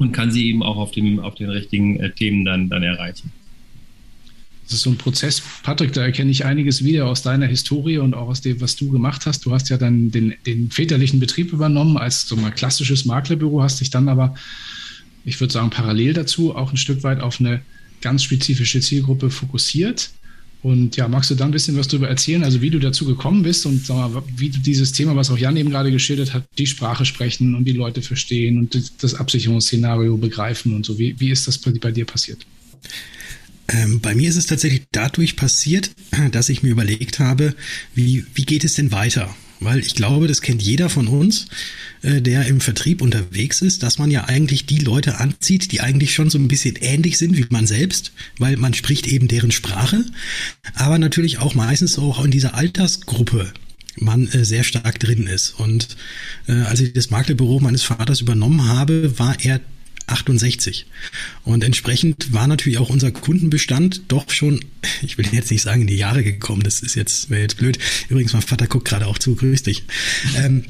[0.00, 3.30] und kann sie eben auch auf, dem, auf den richtigen äh, Themen dann, dann erreichen.
[4.64, 8.14] Das ist so ein Prozess, Patrick, da erkenne ich einiges wieder aus deiner Historie und
[8.14, 9.44] auch aus dem, was du gemacht hast.
[9.44, 13.80] Du hast ja dann den, den väterlichen Betrieb übernommen als so ein klassisches Maklerbüro, hast
[13.80, 14.34] dich dann aber,
[15.24, 17.62] ich würde sagen, parallel dazu auch ein Stück weit auf eine
[18.00, 20.10] ganz spezifische Zielgruppe fokussiert.
[20.62, 23.42] Und ja, magst du da ein bisschen was darüber erzählen, also wie du dazu gekommen
[23.42, 26.66] bist und mal, wie du dieses Thema, was auch Jan eben gerade geschildert hat, die
[26.66, 30.98] Sprache sprechen und die Leute verstehen und das Absicherungsszenario begreifen und so.
[30.98, 32.44] Wie, wie ist das bei, bei dir passiert?
[33.68, 35.92] Ähm, bei mir ist es tatsächlich dadurch passiert,
[36.32, 37.54] dass ich mir überlegt habe,
[37.94, 39.34] wie, wie geht es denn weiter?
[39.60, 41.46] Weil ich glaube, das kennt jeder von uns,
[42.02, 46.14] äh, der im Vertrieb unterwegs ist, dass man ja eigentlich die Leute anzieht, die eigentlich
[46.14, 50.04] schon so ein bisschen ähnlich sind wie man selbst, weil man spricht eben deren Sprache,
[50.74, 53.52] aber natürlich auch meistens auch in dieser Altersgruppe
[53.96, 55.58] man äh, sehr stark drin ist.
[55.58, 55.96] Und
[56.48, 59.60] äh, als ich das Maklerbüro meines Vaters übernommen habe, war er
[60.10, 60.86] 68.
[61.44, 64.60] Und entsprechend war natürlich auch unser Kundenbestand doch schon,
[65.02, 66.62] ich will jetzt nicht sagen, in die Jahre gekommen.
[66.62, 67.78] Das ist jetzt, wäre jetzt blöd.
[68.08, 69.84] Übrigens, mein Vater guckt gerade auch zu, grüß dich.
[70.36, 70.64] Ähm,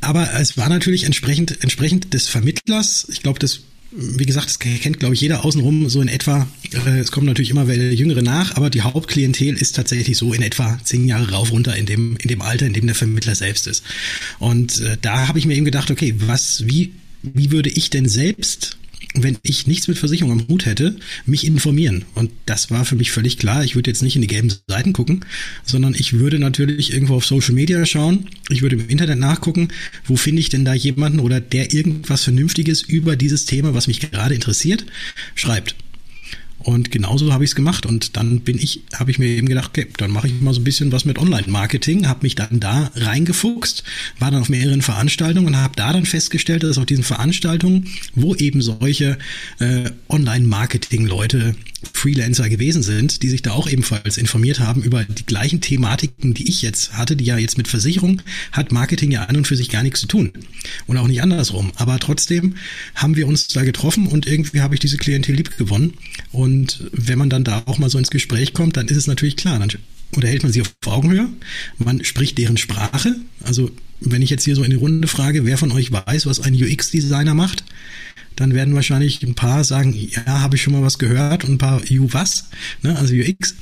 [0.00, 3.60] aber es war natürlich entsprechend, entsprechend des Vermittlers, ich glaube, das
[3.92, 6.46] wie gesagt, das kennt, glaube ich, jeder außenrum so in etwa.
[6.86, 10.78] Äh, es kommen natürlich immer Jüngere nach, aber die Hauptklientel ist tatsächlich so in etwa
[10.84, 13.82] zehn Jahre rauf runter in dem, in dem Alter, in dem der Vermittler selbst ist.
[14.38, 18.08] Und äh, da habe ich mir eben gedacht, okay, was, wie wie würde ich denn
[18.08, 18.76] selbst
[19.14, 22.04] wenn ich nichts mit Versicherung am Hut hätte, mich informieren.
[22.14, 23.64] Und das war für mich völlig klar.
[23.64, 25.24] Ich würde jetzt nicht in die gelben Seiten gucken,
[25.64, 28.26] sondern ich würde natürlich irgendwo auf Social Media schauen.
[28.50, 29.68] Ich würde im Internet nachgucken,
[30.04, 34.00] wo finde ich denn da jemanden oder der irgendwas Vernünftiges über dieses Thema, was mich
[34.00, 34.86] gerade interessiert,
[35.34, 35.74] schreibt.
[36.62, 37.86] Und genauso habe ich es gemacht.
[37.86, 40.60] Und dann bin ich, habe ich mir eben gedacht, okay, dann mache ich mal so
[40.60, 43.82] ein bisschen was mit Online-Marketing, habe mich dann da reingefuchst,
[44.18, 48.34] war dann auf mehreren Veranstaltungen und habe da dann festgestellt, dass auf diesen Veranstaltungen, wo
[48.34, 49.18] eben solche
[49.58, 51.54] äh, Online-Marketing-Leute
[51.94, 56.48] Freelancer gewesen sind, die sich da auch ebenfalls informiert haben über die gleichen Thematiken, die
[56.48, 58.20] ich jetzt hatte, die ja jetzt mit Versicherung
[58.52, 60.30] hat Marketing ja an und für sich gar nichts zu tun
[60.86, 61.72] und auch nicht andersrum.
[61.76, 62.56] Aber trotzdem
[62.94, 65.94] haben wir uns da getroffen und irgendwie habe ich diese Klientel lieb gewonnen.
[66.32, 66.49] Und
[66.92, 69.58] wenn man dann da auch mal so ins Gespräch kommt, dann ist es natürlich klar,
[69.58, 69.70] dann
[70.14, 71.28] unterhält man sie auf Augenhöhe,
[71.78, 73.16] man spricht deren Sprache.
[73.44, 76.40] Also wenn ich jetzt hier so in die Runde frage, wer von euch weiß, was
[76.40, 77.64] ein UX-Designer macht,
[78.36, 81.58] dann werden wahrscheinlich ein paar sagen, ja, habe ich schon mal was gehört und ein
[81.58, 82.46] paar, U was,
[82.82, 83.54] ne, also UX.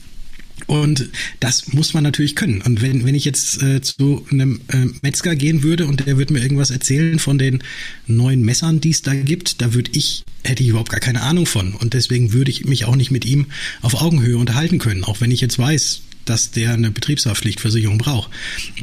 [0.66, 1.08] Und
[1.40, 2.60] das muss man natürlich können.
[2.62, 6.32] Und wenn, wenn ich jetzt äh, zu einem äh, Metzger gehen würde und der würde
[6.32, 7.62] mir irgendwas erzählen von den
[8.06, 11.46] neuen Messern, die es da gibt, da würde ich, hätte ich überhaupt gar keine Ahnung
[11.46, 11.74] von.
[11.74, 13.46] Und deswegen würde ich mich auch nicht mit ihm
[13.80, 18.30] auf Augenhöhe unterhalten können, auch wenn ich jetzt weiß, dass der eine Betriebshaftpflichtversicherung braucht.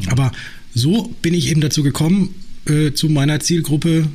[0.07, 0.31] Aber
[0.73, 2.33] so bin ich eben dazu gekommen,
[2.65, 4.07] äh, zu meiner Zielgruppe,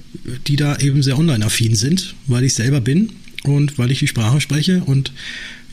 [0.46, 3.11] die da eben sehr online-affin sind, weil ich selber bin
[3.44, 4.83] und weil ich die Sprache spreche.
[4.85, 5.12] Und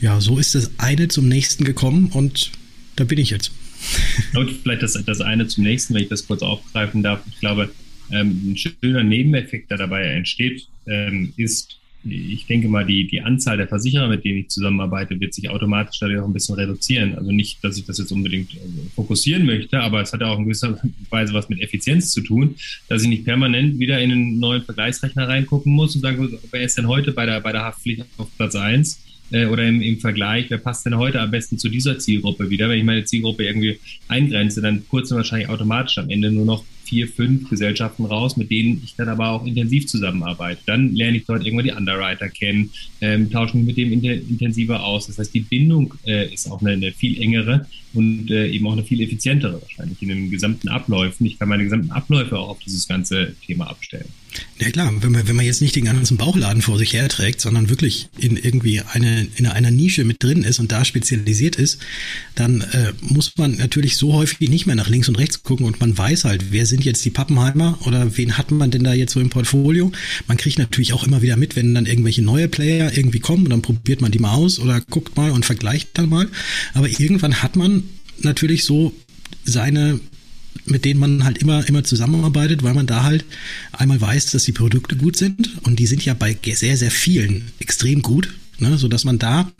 [0.00, 2.52] ja, so ist das eine zum nächsten gekommen und
[2.96, 3.52] da bin ich jetzt.
[4.34, 7.20] Und vielleicht das, das eine zum nächsten, wenn ich das kurz aufgreifen darf.
[7.30, 7.70] Ich glaube,
[8.10, 13.56] ähm, ein schöner Nebeneffekt, der dabei entsteht, ähm, ist, ich denke mal, die, die Anzahl
[13.56, 17.14] der Versicherer, mit denen ich zusammenarbeite, wird sich automatisch dadurch auch ein bisschen reduzieren.
[17.16, 18.58] Also nicht, dass ich das jetzt unbedingt äh,
[18.96, 20.80] fokussieren möchte, aber es hat auch in gewisser
[21.10, 22.56] Weise was mit Effizienz zu tun,
[22.88, 26.76] dass ich nicht permanent wieder in einen neuen Vergleichsrechner reingucken muss und sagen, wer ist
[26.78, 29.04] denn heute bei der, bei der Haftpflicht auf Platz 1?
[29.30, 32.68] Äh, oder im, im Vergleich, wer passt denn heute am besten zu dieser Zielgruppe wieder?
[32.68, 37.06] Wenn ich meine Zielgruppe irgendwie eingrenze, dann kurzen wahrscheinlich automatisch am Ende nur noch vier,
[37.08, 40.60] fünf Gesellschaften raus, mit denen ich dann aber auch intensiv zusammenarbeite.
[40.66, 42.70] Dann lerne ich dort irgendwann die Underwriter kennen,
[43.00, 45.06] ähm, tausche mich mit dem intensiver aus.
[45.06, 48.72] Das heißt, die Bindung äh, ist auch eine, eine, viel engere und äh, eben auch
[48.72, 51.26] eine viel effizientere wahrscheinlich in den gesamten Abläufen.
[51.26, 54.08] Ich kann meine gesamten Abläufe auch auf dieses ganze Thema abstellen.
[54.58, 57.70] Ja klar, wenn man, wenn man jetzt nicht den ganzen Bauchladen vor sich herträgt, sondern
[57.70, 61.78] wirklich in irgendwie eine, in einer Nische mit drin ist und da spezialisiert ist,
[62.34, 65.80] dann äh, muss man natürlich so häufig nicht mehr nach links und rechts gucken und
[65.80, 69.12] man weiß halt, wer sind jetzt die Pappenheimer oder wen hat man denn da jetzt
[69.12, 69.92] so im Portfolio.
[70.26, 73.50] Man kriegt natürlich auch immer wieder mit, wenn dann irgendwelche neue Player irgendwie kommen und
[73.50, 76.28] dann probiert man die mal aus oder guckt mal und vergleicht dann mal.
[76.74, 77.84] Aber irgendwann hat man
[78.20, 78.92] natürlich so
[79.44, 80.00] seine
[80.66, 83.24] mit denen man halt immer, immer zusammenarbeitet, weil man da halt
[83.72, 87.52] einmal weiß, dass die Produkte gut sind und die sind ja bei sehr, sehr vielen
[87.58, 88.28] extrem gut.
[88.60, 89.52] Ne, so dass man da,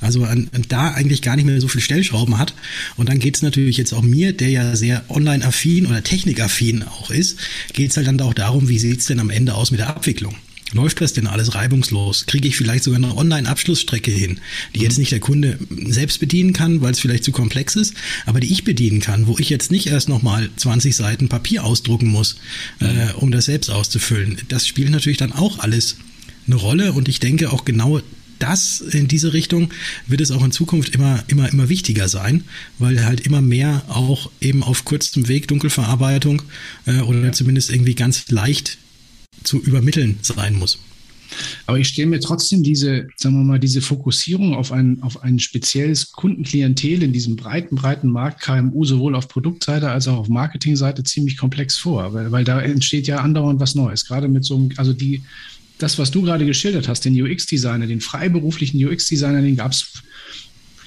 [0.00, 2.54] also an, da eigentlich gar nicht mehr so viel Stellschrauben hat.
[2.96, 7.10] Und dann geht es natürlich jetzt auch mir, der ja sehr online-affin oder technikaffin auch
[7.10, 7.38] ist,
[7.74, 9.88] geht es halt dann auch darum, wie sieht es denn am Ende aus mit der
[9.88, 10.34] Abwicklung?
[10.72, 12.26] Läuft das denn alles reibungslos?
[12.26, 14.38] Kriege ich vielleicht sogar eine Online-Abschlussstrecke hin,
[14.74, 17.94] die jetzt nicht der Kunde selbst bedienen kann, weil es vielleicht zu komplex ist,
[18.26, 22.08] aber die ich bedienen kann, wo ich jetzt nicht erst nochmal 20 Seiten Papier ausdrucken
[22.08, 22.36] muss,
[22.80, 24.38] äh, um das selbst auszufüllen.
[24.48, 25.96] Das spielt natürlich dann auch alles
[26.46, 28.00] eine Rolle und ich denke auch genau
[28.38, 29.70] das in diese Richtung
[30.06, 32.44] wird es auch in Zukunft immer, immer, immer wichtiger sein,
[32.78, 36.42] weil halt immer mehr auch eben auf kurzem Weg Dunkelverarbeitung
[36.86, 38.78] äh, oder zumindest irgendwie ganz leicht
[39.44, 40.78] zu übermitteln sein muss.
[41.66, 45.38] Aber ich stelle mir trotzdem diese, sagen wir mal, diese Fokussierung auf ein, auf ein
[45.38, 51.04] spezielles Kundenklientel in diesem breiten, breiten Markt KMU sowohl auf Produktseite als auch auf Marketingseite
[51.04, 54.06] ziemlich komplex vor, weil, weil da entsteht ja andauernd was Neues.
[54.06, 55.22] Gerade mit so einem, also die,
[55.78, 60.02] das, was du gerade geschildert hast, den UX-Designer, den freiberuflichen UX-Designer, den gab es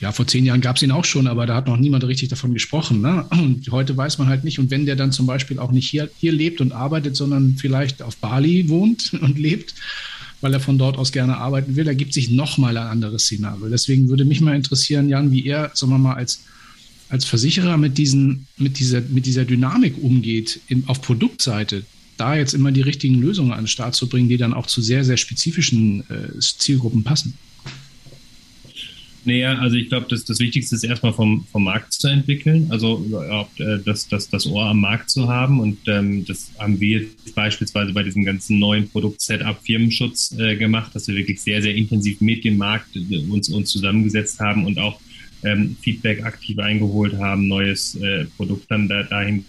[0.02, 2.30] ja, vor zehn Jahren gab es ihn auch schon, aber da hat noch niemand richtig
[2.30, 3.02] davon gesprochen.
[3.02, 3.24] Ne?
[3.30, 4.58] Und heute weiß man halt nicht.
[4.58, 8.02] Und wenn der dann zum Beispiel auch nicht hier, hier lebt und arbeitet, sondern vielleicht
[8.02, 9.76] auf Bali wohnt und lebt,
[10.42, 13.70] weil er von dort aus gerne arbeiten will, ergibt sich nochmal ein anderes Szenario.
[13.70, 16.46] Deswegen würde mich mal interessieren, Jan, wie er, sagen wir mal, als,
[17.10, 21.84] als Versicherer mit, diesen, mit, dieser, mit dieser Dynamik umgeht in, auf Produktseite.
[22.22, 24.80] Da jetzt immer die richtigen Lösungen an den Start zu bringen, die dann auch zu
[24.80, 27.34] sehr, sehr spezifischen äh, Zielgruppen passen.
[29.26, 33.04] Naja, also ich glaube, das, das Wichtigste ist erstmal vom, vom Markt zu entwickeln, also
[33.58, 35.60] äh, das, das, das Ohr am Markt zu haben.
[35.60, 40.94] Und ähm, das haben wir jetzt beispielsweise bei diesem ganzen neuen Produkt-Setup Firmenschutz äh, gemacht,
[40.94, 44.78] dass wir wirklich sehr, sehr intensiv mit dem Markt äh, uns, uns zusammengesetzt haben und
[44.78, 45.02] auch
[45.42, 49.44] ähm, Feedback aktiv eingeholt haben, neues äh, Produkt dann da, dahin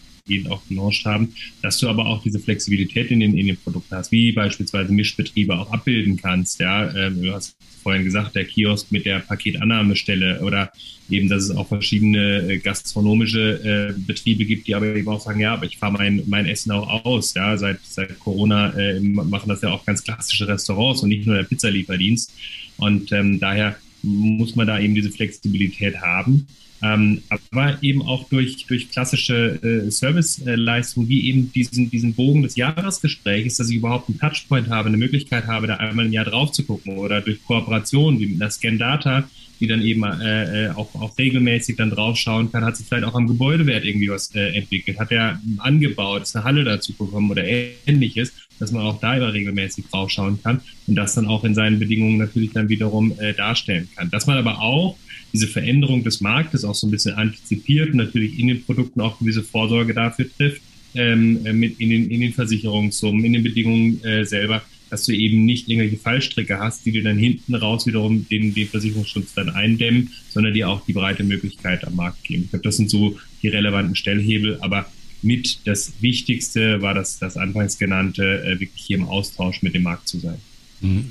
[0.49, 4.13] auch gelauncht haben, dass du aber auch diese Flexibilität in den, in den Produkten hast,
[4.13, 6.61] wie beispielsweise Mischbetriebe auch abbilden kannst.
[6.61, 10.73] Ja, ähm, du hast vorhin gesagt, der Kiosk mit der Paketannahmestelle oder
[11.11, 15.41] eben, dass es auch verschiedene äh, gastronomische äh, Betriebe gibt, die aber eben auch sagen,
[15.41, 17.35] ja, aber ich fahre mein, mein Essen auch aus.
[17.35, 21.37] Ja, seit, seit Corona äh, machen das ja auch ganz klassische Restaurants und nicht nur
[21.37, 22.33] der Pizzalieferdienst.
[22.77, 26.47] Und ähm, daher muss man da eben diese Flexibilität haben.
[26.83, 32.57] Ähm, aber eben auch durch, durch klassische äh, Serviceleistungen, wie eben diesen, diesen Bogen des
[32.57, 36.51] Jahresgesprächs, dass ich überhaupt einen Touchpoint habe, eine Möglichkeit habe, da einmal im Jahr drauf
[36.51, 39.25] zu gucken oder durch Kooperationen wie mit einer Scan-Data,
[39.63, 43.15] die dann eben äh, äh, auch, auch regelmäßig dann draufschauen kann, hat sich vielleicht auch
[43.15, 47.45] am Gebäudewert irgendwie was äh, entwickelt, hat er angebaut, ist eine Halle dazu bekommen oder
[47.87, 51.79] ähnliches, dass man auch da immer regelmäßig draufschauen kann und das dann auch in seinen
[51.79, 54.11] Bedingungen natürlich dann wiederum äh, darstellen kann.
[54.11, 54.97] Dass man aber auch
[55.33, 59.21] diese Veränderung des Marktes auch so ein bisschen antizipiert und natürlich in den Produkten auch
[59.21, 60.61] gewisse Vorsorge dafür trifft,
[60.97, 64.61] ähm, äh, mit in den, in den Versicherungssummen, in den Bedingungen äh, selber,
[64.93, 68.69] dass du eben nicht irgendwelche Fallstricke hast, die dir dann hinten raus wiederum den, den
[68.69, 72.43] Versicherungsschutz dann eindämmen, sondern dir auch die breite Möglichkeit am Markt geben.
[72.45, 74.85] Ich glaube, das sind so die relevanten Stellhebel, aber
[75.23, 79.85] mit das Wichtigste war das, das anfangs genannte, äh, wirklich hier im Austausch mit dem
[79.85, 80.37] Markt zu sein.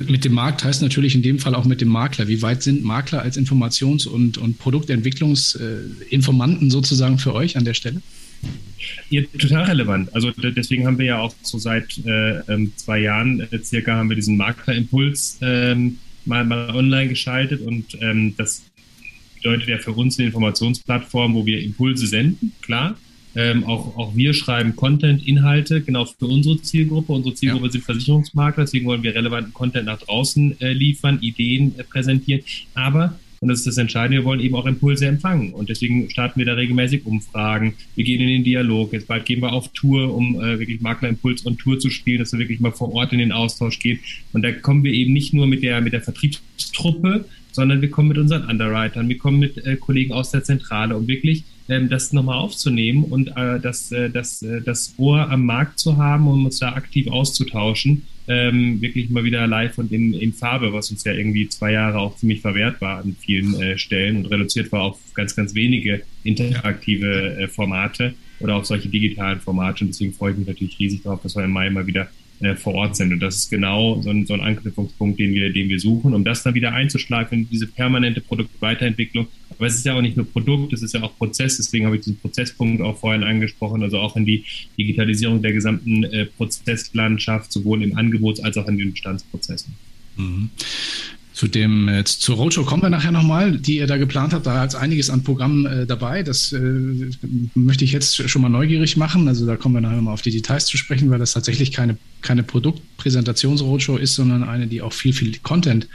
[0.07, 2.27] Mit dem Markt heißt natürlich in dem Fall auch mit dem Makler.
[2.27, 8.03] Wie weit sind Makler als Informations- und, und Produktentwicklungsinformanten sozusagen für euch an der Stelle?
[9.09, 10.13] Ja, total relevant.
[10.15, 14.09] Also deswegen haben wir ja auch so seit äh, ähm, zwei Jahren äh, circa haben
[14.09, 18.63] wir diesen Maklerimpuls ähm, mal, mal online geschaltet und ähm, das
[19.35, 22.95] bedeutet ja für uns eine Informationsplattform, wo wir Impulse senden, klar,
[23.33, 27.13] ähm, auch, auch wir schreiben Content, Inhalte, genau für unsere Zielgruppe.
[27.13, 27.71] Unsere Zielgruppe ja.
[27.71, 32.41] sind Versicherungsmakler, deswegen wollen wir relevanten Content nach draußen äh, liefern, Ideen äh, präsentieren.
[32.73, 35.51] Aber, und das ist das Entscheidende, wir wollen eben auch Impulse empfangen.
[35.53, 37.73] Und deswegen starten wir da regelmäßig Umfragen.
[37.95, 38.93] Wir gehen in den Dialog.
[38.93, 42.31] Jetzt bald gehen wir auf Tour, um äh, wirklich Maklerimpuls und Tour zu spielen, dass
[42.33, 43.99] wir wirklich mal vor Ort in den Austausch gehen.
[44.31, 48.09] Und da kommen wir eben nicht nur mit der, mit der Vertriebstruppe, sondern wir kommen
[48.09, 51.43] mit unseren Underwritern, wir kommen mit äh, Kollegen aus der Zentrale, um wirklich
[51.89, 56.27] das nochmal aufzunehmen und äh, das, äh, das, äh, das Ohr am Markt zu haben,
[56.27, 58.03] um uns da aktiv auszutauschen.
[58.27, 61.99] Ähm, wirklich mal wieder live und in, in Farbe, was uns ja irgendwie zwei Jahre
[61.99, 67.49] auch ziemlich verwehrt war an vielen Stellen und reduziert war auf ganz, ganz wenige interaktive
[67.51, 69.83] Formate oder auf solche digitalen Formate.
[69.83, 72.09] Und deswegen freue ich mich natürlich riesig darauf, dass wir im Mai mal wieder
[72.41, 73.13] äh, vor Ort sind.
[73.13, 76.23] Und das ist genau so ein, so ein Anknüpfungspunkt, den wir, den wir suchen, um
[76.23, 79.27] das dann wieder einzuschleifen in diese permanente Produktweiterentwicklung.
[79.61, 81.57] Aber es ist ja auch nicht nur Produkt, es ist ja auch Prozess.
[81.57, 84.43] Deswegen habe ich diesen Prozesspunkt auch vorhin angesprochen, also auch in die
[84.75, 89.75] Digitalisierung der gesamten äh, Prozesslandschaft, sowohl im Angebots- als auch in den Bestandsprozessen.
[90.17, 90.49] Mhm.
[91.33, 94.47] Zu dem, äh, zur Roadshow kommen wir nachher nochmal, die ihr da geplant habt.
[94.47, 96.23] Da ist einiges an Programmen äh, dabei.
[96.23, 96.59] Das äh,
[97.53, 99.27] möchte ich jetzt schon mal neugierig machen.
[99.27, 101.97] Also da kommen wir nachher mal auf die Details zu sprechen, weil das tatsächlich keine,
[102.23, 105.87] keine Produktpräsentations-Roadshow ist, sondern eine, die auch viel, viel Content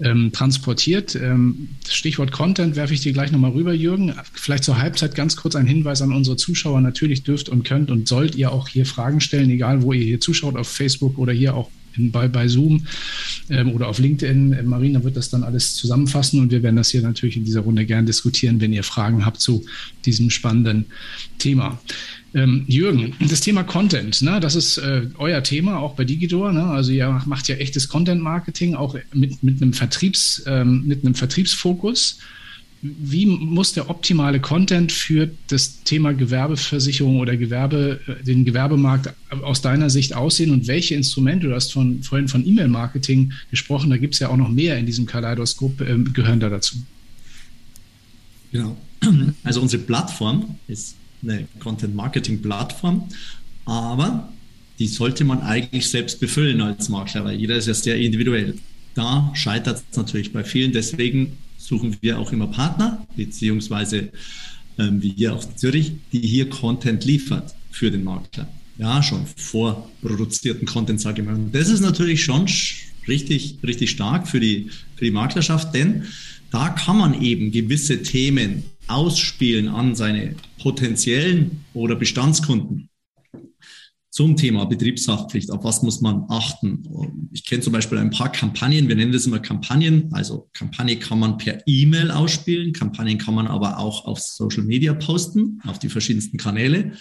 [0.00, 1.14] ähm, transportiert.
[1.14, 4.14] Ähm, Stichwort Content werfe ich dir gleich nochmal rüber, Jürgen.
[4.32, 6.80] Vielleicht zur Halbzeit ganz kurz ein Hinweis an unsere Zuschauer.
[6.80, 10.20] Natürlich dürft und könnt und sollt ihr auch hier Fragen stellen, egal wo ihr hier
[10.20, 12.86] zuschaut, auf Facebook oder hier auch bei, bei Zoom
[13.50, 14.52] ähm, oder auf LinkedIn.
[14.52, 17.60] Äh, Marina wird das dann alles zusammenfassen und wir werden das hier natürlich in dieser
[17.60, 19.64] Runde gern diskutieren, wenn ihr Fragen habt zu
[20.04, 20.86] diesem spannenden
[21.38, 21.80] Thema.
[22.34, 26.52] Ähm, Jürgen, das Thema Content, ne, das ist äh, euer Thema, auch bei Digidor.
[26.52, 26.64] Ne?
[26.64, 32.18] Also ihr macht ja echtes Content-Marketing, auch mit, mit, einem Vertriebs, ähm, mit einem Vertriebsfokus
[32.82, 39.62] wie muss der optimale Content für das Thema Gewerbeversicherung oder Gewerbe, äh, den Gewerbemarkt aus
[39.62, 44.14] deiner Sicht aussehen und welche Instrumente, du hast von, vorhin von E-Mail-Marketing gesprochen, da gibt
[44.14, 46.76] es ja auch noch mehr in diesem Kaleidoskop, äh, gehören da dazu?
[48.50, 48.76] Genau.
[49.44, 53.08] Also unsere Plattform ist eine Content-Marketing-Plattform,
[53.64, 54.32] aber
[54.78, 58.54] die sollte man eigentlich selbst befüllen als Makler, weil jeder ist ja sehr individuell.
[58.94, 60.72] Da scheitert es natürlich bei vielen.
[60.72, 64.10] Deswegen suchen wir auch immer Partner, beziehungsweise
[64.78, 68.48] ähm, wie hier auch Zürich, die hier Content liefert für den Makler.
[68.78, 71.34] Ja, schon vorproduzierten Content, sage ich mal.
[71.34, 72.46] Und das ist natürlich schon
[73.06, 76.04] richtig, richtig stark für die, für die Maklerschaft, denn
[76.50, 82.88] da kann man eben gewisse Themen ausspielen an seine potenziellen oder Bestandskunden
[84.12, 86.84] zum Thema Betriebshaftpflicht, auf was muss man achten?
[87.32, 90.12] Ich kenne zum Beispiel ein paar Kampagnen, wir nennen das immer Kampagnen.
[90.12, 94.92] Also Kampagne kann man per E-Mail ausspielen, Kampagnen kann man aber auch auf Social Media
[94.92, 96.92] posten, auf die verschiedensten Kanäle.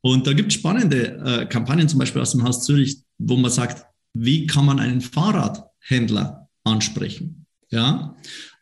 [0.00, 3.50] Und da gibt es spannende äh, Kampagnen, zum Beispiel aus dem Haus Zürich, wo man
[3.50, 7.44] sagt, wie kann man einen Fahrradhändler ansprechen?
[7.68, 8.16] Ja,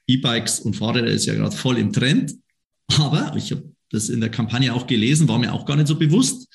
[0.08, 2.34] E-Bikes und Fahrräder ist ja gerade voll im Trend,
[2.98, 5.96] aber ich habe das in der Kampagne auch gelesen, war mir auch gar nicht so
[5.96, 6.48] bewusst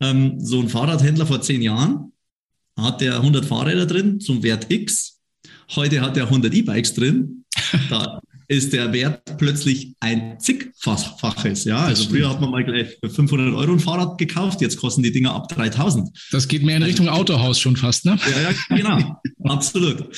[0.00, 2.12] ähm, so ein Fahrradhändler vor zehn Jahren
[2.78, 5.20] hat der 100 Fahrräder drin zum Wert X.
[5.76, 7.44] Heute hat er 100 E-Bikes drin.
[7.88, 11.64] Da ist der Wert plötzlich ein zigfaches.
[11.64, 15.02] Ja, also früher hat man mal gleich für 500 Euro ein Fahrrad gekauft, jetzt kosten
[15.02, 16.10] die Dinger ab 3000.
[16.30, 18.18] Das geht mehr in Richtung Autohaus schon fast, ne?
[18.30, 20.08] Ja, ja genau, absolut.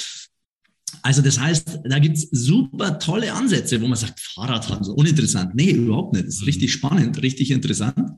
[1.03, 5.55] Also das heißt, da gibt es super tolle Ansätze, wo man sagt, Fahrradhandel, so uninteressant.
[5.55, 6.27] Nee, überhaupt nicht.
[6.27, 6.47] Das ist mhm.
[6.47, 8.11] richtig spannend, richtig interessant.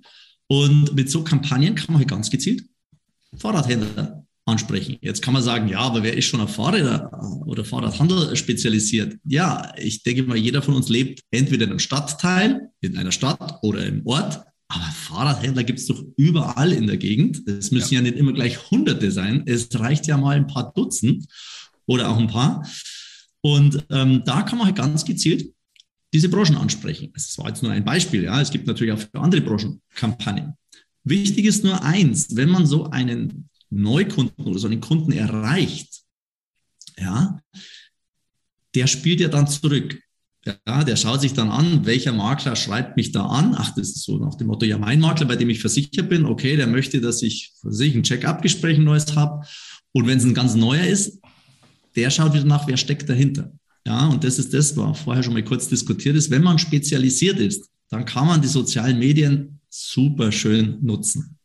[0.48, 2.64] Und mit so Kampagnen kann man halt ganz gezielt
[3.36, 4.96] Fahrradhändler ansprechen.
[5.02, 7.10] Jetzt kann man sagen, ja, aber wer ist schon auf Fahrräder
[7.46, 9.18] oder Fahrradhandel spezialisiert?
[9.24, 13.58] Ja, ich denke mal, jeder von uns lebt entweder in einem Stadtteil, in einer Stadt
[13.62, 14.40] oder im Ort.
[14.68, 17.46] Aber Fahrradhändler gibt es doch überall in der Gegend.
[17.46, 18.00] Es müssen ja.
[18.00, 19.42] ja nicht immer gleich Hunderte sein.
[19.46, 21.26] Es reicht ja mal ein paar Dutzend
[21.86, 22.66] oder auch ein paar.
[23.40, 25.52] Und ähm, da kann man halt ganz gezielt
[26.12, 27.10] diese Branchen ansprechen.
[27.14, 28.40] Das war jetzt nur ein Beispiel, ja.
[28.40, 30.54] Es gibt natürlich auch für andere Branchen Kampagnen.
[31.04, 36.02] Wichtig ist nur eins, wenn man so einen Neukunden oder so einen Kunden erreicht,
[36.98, 37.40] ja,
[38.74, 40.00] der spielt ja dann zurück.
[40.44, 43.54] Ja, der schaut sich dann an, welcher Makler schreibt mich da an.
[43.56, 46.24] Ach, das ist so nach dem Motto, ja, mein Makler, bei dem ich versichert bin,
[46.24, 49.46] okay, der möchte, dass ich für sich ein Check-up-Gespräch neues habe.
[49.92, 51.20] Und wenn es ein ganz neuer ist,
[51.96, 53.52] der schaut wieder nach, wer steckt dahinter.
[53.88, 56.30] Ja, und das ist das, was vorher schon mal kurz diskutiert ist.
[56.30, 61.38] Wenn man spezialisiert ist, dann kann man die sozialen Medien super schön nutzen.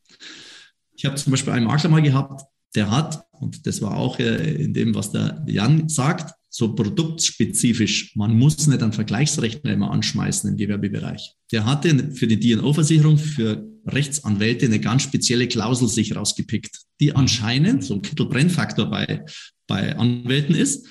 [0.94, 2.44] Ich habe zum Beispiel einen Makler mal gehabt,
[2.76, 8.14] der hat, und das war auch äh, in dem, was der Jan sagt, so produktspezifisch.
[8.18, 11.36] Man muss nicht einen Vergleichsrechner immer anschmeißen im Gewerbebereich.
[11.54, 17.86] Der hatte für die D&O-Versicherung für Rechtsanwälte eine ganz spezielle Klausel sich rausgepickt, die anscheinend
[17.86, 19.26] so ein Kittelbrennfaktor bei,
[19.66, 20.86] bei Anwälten ist.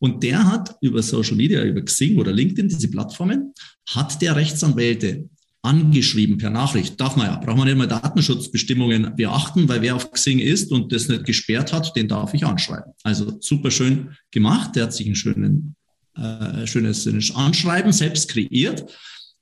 [0.00, 3.52] Und der hat über Social Media, über Xing oder LinkedIn, diese Plattformen,
[3.88, 5.28] hat der Rechtsanwälte
[5.62, 6.98] angeschrieben per Nachricht.
[6.98, 10.90] Darf man ja, braucht man nicht mal Datenschutzbestimmungen beachten, weil wer auf Xing ist und
[10.90, 12.92] das nicht gesperrt hat, den darf ich anschreiben.
[13.02, 14.74] Also super schön gemacht.
[14.74, 15.76] Der hat sich einen schönen
[16.16, 18.84] äh, schönes, Anschreiben selbst kreiert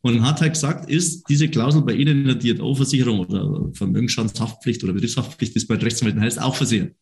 [0.00, 4.92] und hat halt gesagt, ist diese Klausel bei Ihnen in der DO-Versicherung oder Vermögensschadenshaftpflicht oder
[4.92, 6.94] Betriebshaftpflicht, ist bei Rechtsanwälten heißt, auch versehen.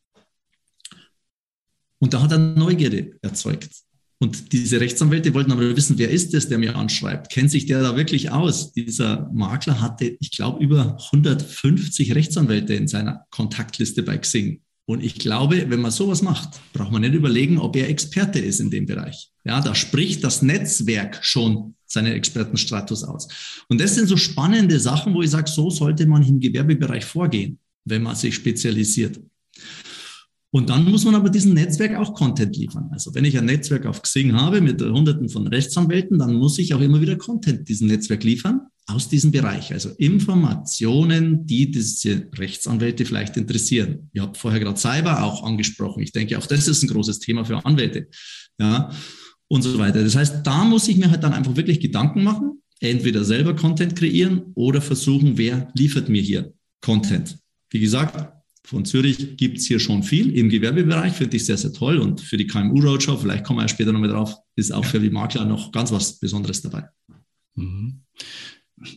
[2.06, 3.68] Und da hat er Neugierde erzeugt.
[4.20, 7.32] Und diese Rechtsanwälte wollten aber wissen, wer ist das, der mir anschreibt?
[7.32, 8.72] Kennt sich der da wirklich aus?
[8.72, 14.60] Dieser Makler hatte, ich glaube, über 150 Rechtsanwälte in seiner Kontaktliste bei Xing.
[14.84, 18.60] Und ich glaube, wenn man sowas macht, braucht man nicht überlegen, ob er Experte ist
[18.60, 19.32] in dem Bereich.
[19.44, 23.26] Ja, da spricht das Netzwerk schon seinen Expertenstatus aus.
[23.68, 27.58] Und das sind so spannende Sachen, wo ich sage, so sollte man im Gewerbebereich vorgehen,
[27.84, 29.18] wenn man sich spezialisiert.
[30.56, 32.88] Und dann muss man aber diesem Netzwerk auch Content liefern.
[32.90, 36.72] Also wenn ich ein Netzwerk auf Xing habe mit Hunderten von Rechtsanwälten, dann muss ich
[36.72, 39.74] auch immer wieder Content diesem Netzwerk liefern aus diesem Bereich.
[39.74, 44.08] Also Informationen, die diese Rechtsanwälte vielleicht interessieren.
[44.14, 46.02] Ihr habt vorher gerade Cyber auch angesprochen.
[46.02, 48.08] Ich denke, auch das ist ein großes Thema für Anwälte.
[48.58, 48.90] Ja,
[49.48, 50.02] und so weiter.
[50.02, 53.94] Das heißt, da muss ich mir halt dann einfach wirklich Gedanken machen, entweder selber Content
[53.94, 57.36] kreieren oder versuchen, wer liefert mir hier Content.
[57.68, 58.35] Wie gesagt,
[58.66, 60.36] von Zürich gibt es hier schon viel.
[60.36, 61.98] Im Gewerbebereich finde ich sehr, sehr toll.
[61.98, 65.08] Und für die KMU Roadshow, vielleicht kommen wir später nochmal drauf, ist auch für die
[65.08, 66.84] Makler noch ganz was Besonderes dabei.
[67.54, 68.00] Mhm.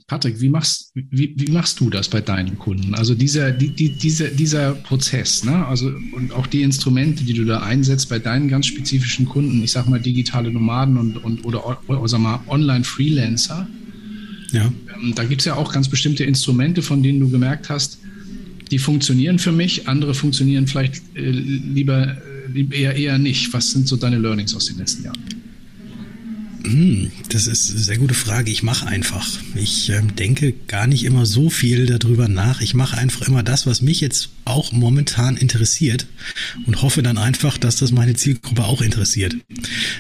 [0.08, 2.96] Patrick, wie machst, wie, wie machst du das bei deinen Kunden?
[2.96, 5.66] Also dieser, die, die, dieser, dieser Prozess, ne?
[5.68, 9.72] also und auch die Instrumente, die du da einsetzt bei deinen ganz spezifischen Kunden, ich
[9.72, 13.70] sag mal digitale Nomaden und, und oder, oder sag mal Online-Freelancer.
[14.52, 14.74] Ja.
[14.96, 18.00] Ähm, da gibt es ja auch ganz bestimmte Instrumente, von denen du gemerkt hast,
[18.72, 22.18] die funktionieren für mich, andere funktionieren vielleicht äh, lieber
[22.54, 23.54] äh, eher, eher nicht.
[23.54, 25.20] Was sind so deine Learnings aus den letzten Jahren?
[26.64, 28.52] Hm, das ist eine sehr gute Frage.
[28.52, 29.28] Ich mache einfach.
[29.56, 32.62] Ich äh, denke gar nicht immer so viel darüber nach.
[32.62, 36.08] Ich mache einfach immer das, was mich jetzt auch momentan interessiert
[36.66, 39.36] und hoffe dann einfach, dass das meine Zielgruppe auch interessiert.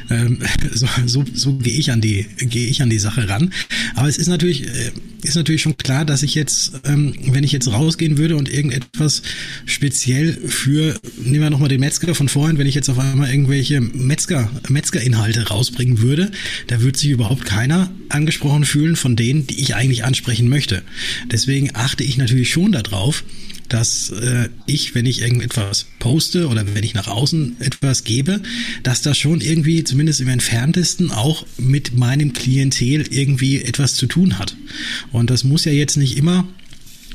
[0.09, 0.39] Ähm,
[0.73, 3.53] so, so, so gehe ich an die gehe ich an die Sache ran.
[3.95, 4.91] Aber es ist natürlich äh,
[5.23, 9.21] ist natürlich schon klar, dass ich jetzt, ähm, wenn ich jetzt rausgehen würde und irgendetwas
[9.65, 13.81] speziell für, nehmen wir nochmal den Metzger von vorhin, wenn ich jetzt auf einmal irgendwelche
[13.81, 16.31] Metzger, Metzger-Inhalte rausbringen würde,
[16.67, 20.83] da würde sich überhaupt keiner angesprochen fühlen von denen, die ich eigentlich ansprechen möchte.
[21.31, 23.23] Deswegen achte ich natürlich schon darauf,
[23.69, 28.41] dass äh, ich, wenn ich irgendetwas poste oder wenn ich nach außen etwas gebe,
[28.83, 34.39] dass das schon irgendwie zumindest im entferntesten auch mit meinem Klientel irgendwie etwas zu tun
[34.39, 34.57] hat.
[35.11, 36.47] Und das muss ja jetzt nicht immer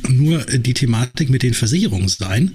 [0.08, 2.52] nur die Thematik mit den Versicherungen sein.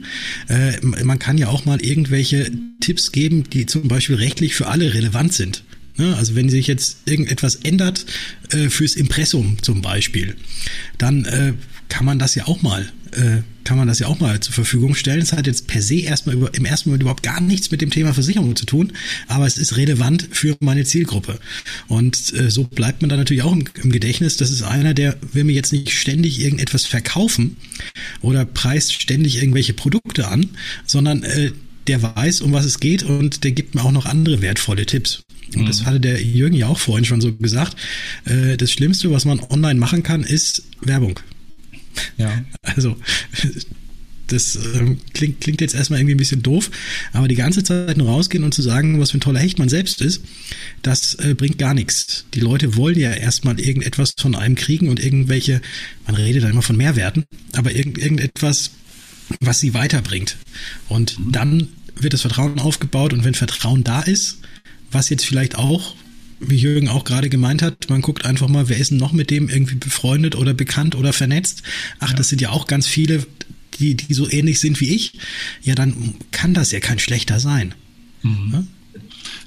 [0.48, 4.94] Äh, man kann ja auch mal irgendwelche Tipps geben, die zum Beispiel rechtlich für alle
[4.94, 5.64] relevant sind.
[6.00, 6.16] Ne?
[6.16, 8.06] Also wenn sich jetzt irgendetwas ändert
[8.52, 10.36] äh, fürs Impressum zum Beispiel,
[10.97, 11.54] dann äh,
[11.89, 14.95] kann man das ja auch mal äh, kann man das ja auch mal zur Verfügung
[14.95, 15.22] stellen.
[15.22, 17.91] Es hat jetzt per se erstmal über, im ersten Moment überhaupt gar nichts mit dem
[17.91, 18.93] Thema Versicherung zu tun,
[19.28, 21.39] aber es ist relevant für meine Zielgruppe.
[21.88, 24.38] Und äh, so bleibt man dann natürlich auch im, im, Gedächtnis.
[24.38, 27.58] Das ist einer, der will mir jetzt nicht ständig irgendetwas verkaufen
[28.22, 30.50] oder preist ständig irgendwelche Produkte an,
[30.86, 31.52] sondern äh,
[31.88, 35.24] der weiß, um was es geht und der gibt mir auch noch andere wertvolle Tipps.
[35.56, 35.86] Und das mhm.
[35.86, 37.76] hatte der Jürgen ja auch vorhin schon so gesagt.
[38.26, 41.20] Äh, das Schlimmste, was man online machen kann, ist Werbung.
[42.18, 42.43] Ja.
[42.62, 42.95] Also,
[44.32, 46.70] das ähm, klingt, klingt jetzt erstmal irgendwie ein bisschen doof,
[47.14, 49.70] aber die ganze Zeit nur rausgehen und zu sagen, was für ein toller Hecht man
[49.70, 50.24] selbst ist,
[50.82, 52.26] das äh, bringt gar nichts.
[52.34, 55.62] Die Leute wollen ja erstmal irgendetwas von einem kriegen und irgendwelche,
[56.06, 58.72] man redet da immer von Mehrwerten, aber irgend, irgendetwas,
[59.39, 60.38] was sie weiterbringt.
[60.88, 61.32] Und mhm.
[61.32, 64.39] dann wird das Vertrauen aufgebaut und wenn Vertrauen da ist,
[64.92, 65.96] was jetzt vielleicht auch
[66.40, 69.30] wie Jürgen auch gerade gemeint hat, man guckt einfach mal, wer ist denn noch mit
[69.30, 71.64] dem irgendwie befreundet oder bekannt oder vernetzt.
[72.00, 72.16] Ach, ja.
[72.16, 73.26] das sind ja auch ganz viele,
[73.78, 75.14] die, die so ähnlich sind wie ich.
[75.62, 77.74] Ja, dann kann das ja kein schlechter sein.
[78.24, 78.50] Mhm.
[78.54, 78.64] Ja?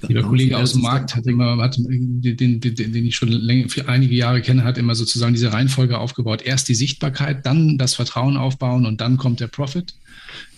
[0.08, 3.68] Lieber Kollege aus dem Markt hat immer, hat, den, den, den, den ich schon länger,
[3.68, 6.42] für einige Jahre kenne, hat immer sozusagen diese Reihenfolge aufgebaut.
[6.42, 9.94] Erst die Sichtbarkeit, dann das Vertrauen aufbauen und dann kommt der Profit.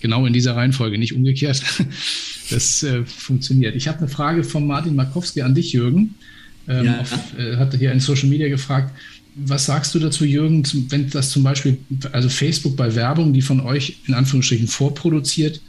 [0.00, 1.62] Genau in dieser Reihenfolge, nicht umgekehrt.
[2.50, 3.74] Das äh, funktioniert.
[3.74, 6.14] Ich habe eine Frage von Martin Markowski an dich, Jürgen.
[6.68, 7.00] Ähm, ja.
[7.00, 8.94] auf, äh, hat hier in Social Media gefragt,
[9.34, 11.78] was sagst du dazu, Jürgen, wenn das zum Beispiel,
[12.12, 15.62] also Facebook bei Werbung, die von euch in Anführungsstrichen vorproduziert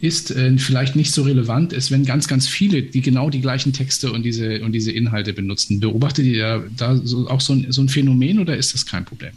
[0.00, 3.72] ist, äh, vielleicht nicht so relevant ist, wenn ganz, ganz viele, die genau die gleichen
[3.72, 5.80] Texte und diese, und diese Inhalte benutzen.
[5.80, 9.32] Beobachtet ihr da so, auch so ein, so ein Phänomen oder ist das kein Problem?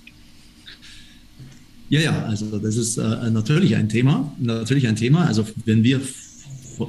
[1.90, 4.34] Ja, ja, also das ist äh, natürlich ein Thema.
[4.40, 5.26] Natürlich ein Thema.
[5.26, 6.02] Also wenn wir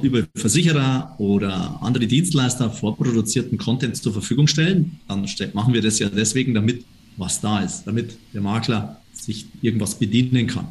[0.03, 6.09] über Versicherer oder andere Dienstleister vorproduzierten Content zur Verfügung stellen, dann machen wir das ja
[6.09, 6.83] deswegen, damit
[7.17, 10.67] was da ist, damit der Makler sich irgendwas bedienen kann.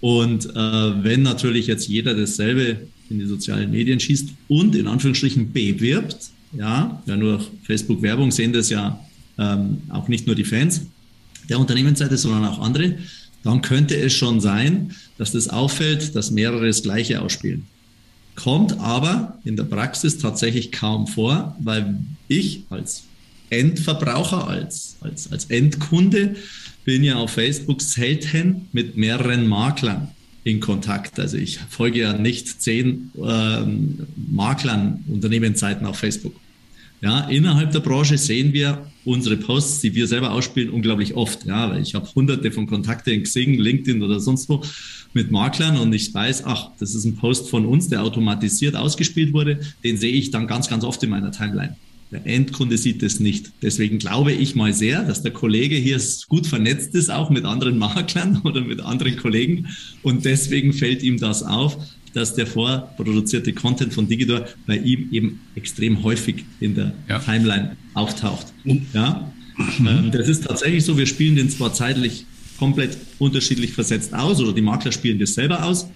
[0.00, 5.52] Und äh, wenn natürlich jetzt jeder dasselbe in die sozialen Medien schießt und in Anführungsstrichen
[5.52, 8.98] bewirbt, ja, ja nur Facebook Werbung sehen das ja
[9.38, 10.82] ähm, auch nicht nur die Fans
[11.48, 12.98] der Unternehmensseite, sondern auch andere,
[13.42, 17.66] dann könnte es schon sein, dass das auffällt, dass mehrere das Gleiche ausspielen.
[18.36, 21.98] Kommt aber in der Praxis tatsächlich kaum vor, weil
[22.28, 23.04] ich als
[23.50, 26.36] Endverbraucher, als, als, als Endkunde
[26.84, 30.08] bin ja auf Facebook selten mit mehreren Maklern
[30.44, 31.18] in Kontakt.
[31.20, 36.34] Also ich folge ja nicht zehn ähm, Maklern Unternehmensseiten auf Facebook.
[37.02, 41.46] Ja, innerhalb der Branche sehen wir unsere Posts, die wir selber ausspielen, unglaublich oft.
[41.46, 44.62] Ja, weil ich habe hunderte von Kontakten in Xing, LinkedIn oder sonst wo
[45.12, 49.32] mit Maklern und ich weiß, ach, das ist ein Post von uns, der automatisiert ausgespielt
[49.32, 49.60] wurde.
[49.82, 51.76] Den sehe ich dann ganz, ganz oft in meiner Timeline.
[52.10, 53.52] Der Endkunde sieht das nicht.
[53.62, 57.78] Deswegen glaube ich mal sehr, dass der Kollege hier gut vernetzt ist, auch mit anderen
[57.78, 59.68] Maklern oder mit anderen Kollegen.
[60.02, 61.76] Und deswegen fällt ihm das auf,
[62.12, 67.20] dass der vorproduzierte Content von Digidor bei ihm eben extrem häufig in der ja.
[67.20, 68.46] Timeline auftaucht.
[68.92, 69.32] Ja?
[69.56, 69.86] Mhm.
[69.86, 72.26] Ähm, das ist tatsächlich so, wir spielen den zwar zeitlich
[72.58, 75.88] komplett unterschiedlich versetzt aus oder die Makler spielen das selber aus,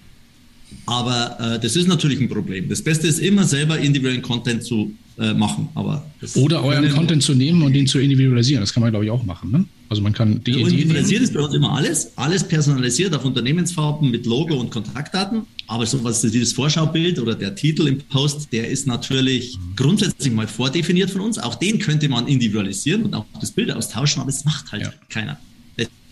[0.85, 2.69] aber äh, das ist natürlich ein Problem.
[2.69, 5.69] Das Beste ist immer selber individuellen Content zu äh, machen.
[5.75, 6.05] Aber
[6.35, 8.61] Oder euren Content zu nehmen und den zu individualisieren.
[8.61, 9.51] Das kann man, glaube ich, auch machen.
[9.51, 9.65] Ne?
[9.87, 12.11] Also man kann die also Individualisiert ist bei uns immer alles.
[12.17, 15.43] Alles personalisiert auf Unternehmensfarben mit Logo und Kontaktdaten.
[15.67, 20.47] Aber so was dieses Vorschaubild oder der Titel im Post, der ist natürlich grundsätzlich mal
[20.47, 21.39] vordefiniert von uns.
[21.39, 24.93] Auch den könnte man individualisieren und auch das Bild austauschen, aber es macht halt ja.
[25.09, 25.39] keiner.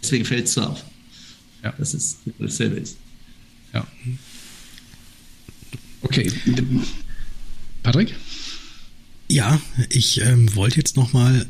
[0.01, 0.83] Deswegen fällt es so auf,
[1.63, 1.73] ja.
[1.77, 2.97] dass es dasselbe ist.
[3.73, 3.87] Ja.
[6.03, 6.31] Okay.
[7.81, 8.13] Patrick?
[9.29, 11.47] Ja, ich ähm, wollte jetzt noch mal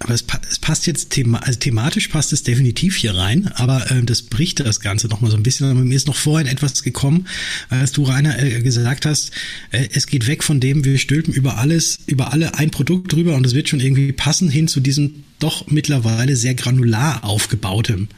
[0.00, 4.02] aber es, es, passt jetzt thema also thematisch passt es definitiv hier rein, aber äh,
[4.02, 5.70] das bricht das Ganze noch mal so ein bisschen.
[5.70, 7.26] Aber mir ist noch vorhin etwas gekommen,
[7.70, 9.30] als du Rainer äh, gesagt hast,
[9.70, 13.34] äh, es geht weg von dem, wir stülpen über alles, über alle ein Produkt drüber
[13.34, 18.08] und es wird schon irgendwie passen hin zu diesem doch mittlerweile sehr granular aufgebautem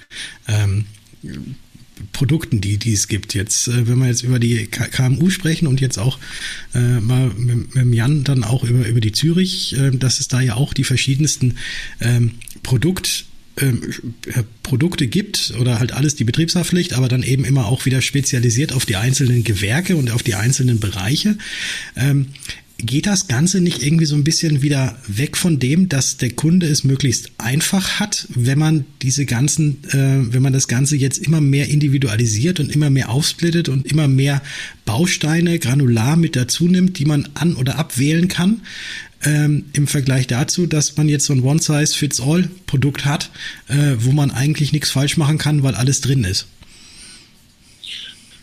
[0.48, 0.86] ähm,
[2.12, 3.34] Produkten, die, die es gibt.
[3.34, 6.18] Jetzt, äh, wenn wir jetzt über die KMU sprechen und jetzt auch
[6.74, 10.40] äh, mal mit, mit Jan dann auch über, über die Zürich, äh, dass es da
[10.40, 11.56] ja auch die verschiedensten
[12.00, 12.32] ähm,
[12.62, 13.26] Produkt
[13.58, 13.82] ähm,
[14.26, 18.72] äh, Produkte gibt oder halt alles die Betriebshaftpflicht, aber dann eben immer auch wieder spezialisiert
[18.72, 21.38] auf die einzelnen Gewerke und auf die einzelnen Bereiche.
[21.96, 22.26] Ähm,
[22.78, 26.66] geht das Ganze nicht irgendwie so ein bisschen wieder weg von dem, dass der Kunde
[26.66, 31.40] es möglichst einfach hat, wenn man diese ganzen, äh, wenn man das Ganze jetzt immer
[31.40, 34.42] mehr individualisiert und immer mehr aufsplittet und immer mehr
[34.84, 38.60] Bausteine granular mit dazu nimmt, die man an- oder abwählen kann?
[39.24, 43.30] Ähm, Im Vergleich dazu, dass man jetzt so ein One-Size-Fits-All-Produkt hat,
[43.68, 46.46] äh, wo man eigentlich nichts falsch machen kann, weil alles drin ist.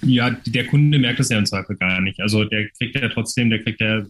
[0.06, 2.20] Ja, der Kunde merkt das ja im Zweifel gar nicht.
[2.20, 4.04] Also der kriegt ja trotzdem, der kriegt ja,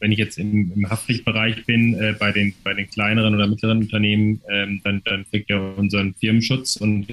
[0.00, 3.78] wenn ich jetzt im, im Haftpflichtbereich bin, äh, bei, den, bei den kleineren oder mittleren
[3.78, 7.08] Unternehmen, ähm, dann, dann kriegt er unseren Firmenschutz und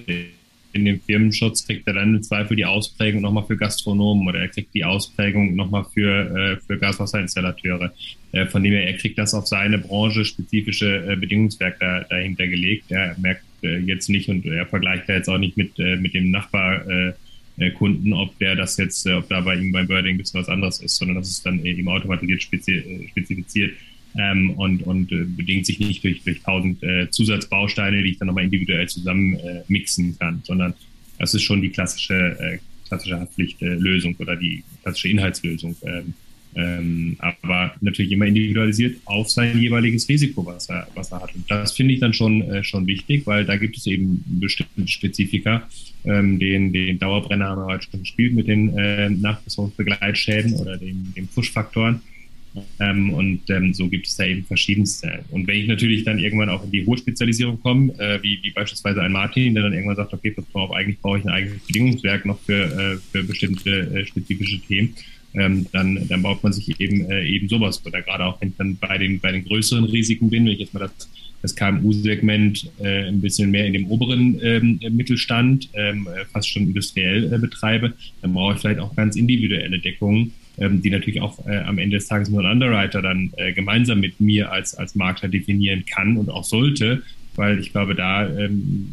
[0.74, 4.48] in dem Firmenschutz kriegt er dann im Zweifel die Ausprägung nochmal für Gastronomen oder er
[4.48, 7.92] kriegt die Ausprägung nochmal für, äh, für Gaswasserinstallateure.
[8.32, 12.48] Äh, von dem her, er kriegt das auf seine Branche spezifische äh, Bedingungswerk da, dahinter
[12.48, 12.86] gelegt.
[12.90, 16.14] Er merkt äh, jetzt nicht und er vergleicht da jetzt auch nicht mit, äh, mit
[16.14, 17.14] dem Nachbar, äh,
[17.78, 20.50] Kunden, ob der das jetzt, äh, ob da bei ihm beim Birding ein bisschen was
[20.50, 23.74] anderes ist, sondern das ist dann eben automatisiert äh, spezifiziert
[24.18, 28.28] ähm, und, und äh, bedingt sich nicht durch, durch tausend äh, Zusatzbausteine, die ich dann
[28.28, 30.74] nochmal individuell zusammen äh, mixen kann, sondern
[31.20, 35.76] das ist schon die klassische, äh, klassische Haftpflichtlösung oder die klassische Inhaltslösung.
[35.84, 36.14] Ähm,
[36.56, 41.34] ähm, aber natürlich immer individualisiert auf sein jeweiliges Risiko, was er, was er hat.
[41.34, 44.88] Und das finde ich dann schon, äh, schon wichtig, weil da gibt es eben bestimmte
[44.88, 45.68] Spezifika.
[46.04, 51.14] Ähm, den, den Dauerbrenner haben wir heute schon gespielt mit den äh, Nachbesserungsbegleitschäden oder den,
[51.16, 52.02] den Push-Faktoren.
[52.80, 55.24] Ähm, und ähm, so gibt es da eben verschiedenste.
[55.32, 58.52] Und wenn ich natürlich dann irgendwann auch in die hohe Spezialisierung komme, äh, wie, wie
[58.52, 61.60] beispielsweise ein Martin, der dann irgendwann sagt, okay, pass auf, eigentlich brauche ich ein eigenes
[61.66, 64.96] Bedingungswerk noch für, äh, für bestimmte äh, spezifische Themen,
[65.34, 67.86] ähm, dann, dann baut man sich eben, äh, eben sowas.
[67.86, 70.60] Oder gerade auch, wenn ich dann bei den, bei den größeren Risiken bin, wenn ich
[70.60, 71.10] jetzt mal das,
[71.42, 76.64] das KMU-Segment äh, ein bisschen mehr in dem oberen ähm, Mittelstand, ähm, äh, fast schon
[76.64, 81.46] industriell äh, betreibe, dann brauche ich vielleicht auch ganz individuelle Deckungen, ähm, die natürlich auch
[81.48, 84.96] äh, am Ende des Tages nur ein Underwriter dann äh, gemeinsam mit mir als, als
[84.96, 87.02] Makler definieren kann und auch sollte,
[87.36, 88.92] weil ich glaube, da ähm,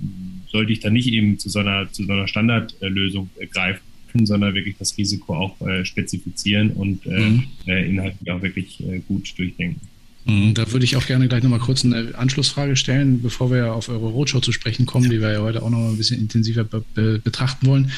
[0.50, 3.80] sollte ich dann nicht eben zu so einer, zu so einer Standardlösung äh, greifen,
[4.26, 7.44] sondern wirklich das Risiko auch äh, spezifizieren und äh, mhm.
[7.66, 9.80] äh, inhaltlich auch wirklich äh, gut durchdenken.
[10.24, 13.88] Mhm, da würde ich auch gerne gleich nochmal kurz eine Anschlussfrage stellen, bevor wir auf
[13.88, 17.20] eure Roadshow zu sprechen kommen, die wir ja heute auch noch ein bisschen intensiver be
[17.22, 17.90] betrachten wollen.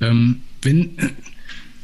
[0.00, 0.96] Ähm, wenn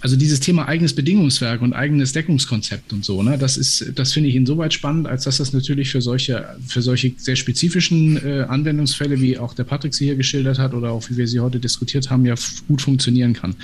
[0.03, 4.31] also dieses Thema eigenes Bedingungswerk und eigenes Deckungskonzept und so, ne, das ist, das finde
[4.31, 9.21] ich insoweit spannend, als dass das natürlich für solche, für solche sehr spezifischen äh, Anwendungsfälle,
[9.21, 12.11] wie auch der Patrick sie hier geschildert hat oder auch wie wir sie heute diskutiert
[12.11, 12.35] haben, ja
[12.67, 13.55] gut funktionieren kann.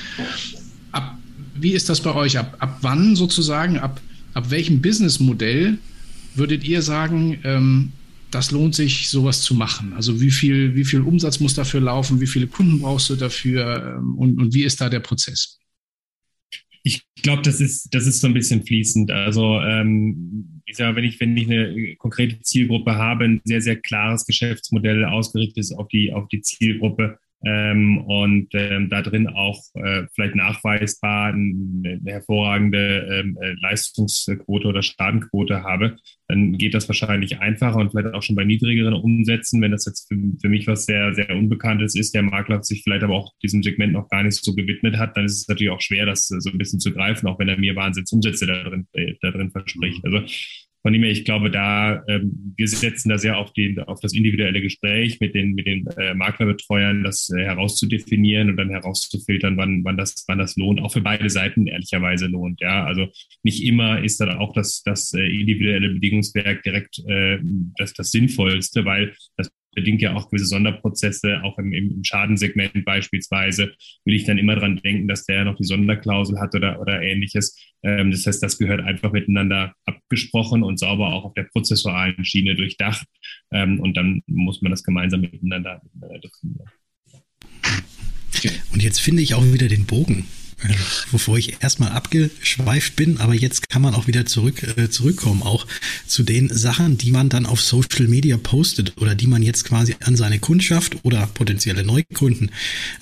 [0.92, 1.18] Ab,
[1.56, 2.38] wie ist das bei euch?
[2.38, 4.00] Ab, ab wann sozusagen, ab,
[4.32, 5.78] ab welchem Businessmodell
[6.36, 7.92] würdet ihr sagen, ähm,
[8.30, 9.92] das lohnt sich, sowas zu machen?
[9.92, 12.20] Also wie viel, wie viel Umsatz muss dafür laufen?
[12.20, 13.96] Wie viele Kunden brauchst du dafür?
[13.98, 15.58] Ähm, und, und wie ist da der Prozess?
[16.88, 19.10] Ich glaube, das ist, das ist so ein bisschen fließend.
[19.10, 23.76] Also ähm, ich sage, wenn ich, wenn ich eine konkrete Zielgruppe habe, ein sehr, sehr
[23.76, 29.60] klares Geschäftsmodell ausgerichtet ist auf die, auf die Zielgruppe, ähm, und ähm, da drin auch
[29.74, 36.88] äh, vielleicht nachweisbar eine, eine hervorragende ähm, äh, Leistungsquote oder Schadenquote habe, dann geht das
[36.88, 39.62] wahrscheinlich einfacher und vielleicht auch schon bei niedrigeren Umsätzen.
[39.62, 43.04] Wenn das jetzt für, für mich was sehr, sehr Unbekanntes ist, der Makler sich vielleicht
[43.04, 45.80] aber auch diesem Segment noch gar nicht so gewidmet hat, dann ist es natürlich auch
[45.80, 49.14] schwer, das so ein bisschen zu greifen, auch wenn er mir Wahnsinnsumsätze da drin, äh,
[49.20, 50.04] da drin verspricht.
[50.04, 50.22] Also
[50.82, 54.14] von dem her, ich glaube, da ähm, wir setzen da sehr auf, den, auf das
[54.14, 59.82] individuelle Gespräch mit den, mit den äh, Maklerbetreuern, das äh, herauszudefinieren und dann herauszufiltern, wann,
[59.84, 62.60] wann, das, wann das lohnt, auch für beide Seiten ehrlicherweise lohnt.
[62.60, 63.08] Ja, also
[63.42, 67.38] nicht immer ist dann auch das, das äh, individuelle Bedingungswerk direkt äh,
[67.76, 73.74] das, das Sinnvollste, weil das bedingt ja auch gewisse Sonderprozesse, auch im, im Schadensegment beispielsweise,
[74.04, 77.56] will ich dann immer dran denken, dass der noch die Sonderklausel hat oder, oder ähnliches.
[77.82, 82.54] Ähm, das heißt, das gehört einfach miteinander abgesprochen und sauber auch auf der prozessualen Schiene
[82.54, 83.06] durchdacht.
[83.52, 86.70] Ähm, und dann muss man das gemeinsam miteinander äh, definieren.
[88.72, 90.24] Und jetzt finde ich auch wieder den Bogen
[91.10, 95.66] wovor ich erstmal abgeschweift bin, aber jetzt kann man auch wieder zurück, äh, zurückkommen, auch
[96.06, 99.94] zu den Sachen, die man dann auf Social Media postet oder die man jetzt quasi
[100.04, 102.50] an seine Kundschaft oder potenzielle Neukunden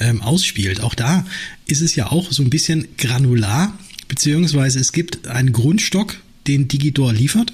[0.00, 0.80] ähm, ausspielt.
[0.80, 1.26] Auch da
[1.66, 3.78] ist es ja auch so ein bisschen granular,
[4.08, 7.52] beziehungsweise es gibt einen Grundstock, den Digidor liefert,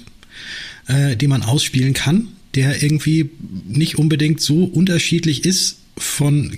[0.87, 3.29] äh, den man ausspielen kann, der irgendwie
[3.67, 6.57] nicht unbedingt so unterschiedlich ist von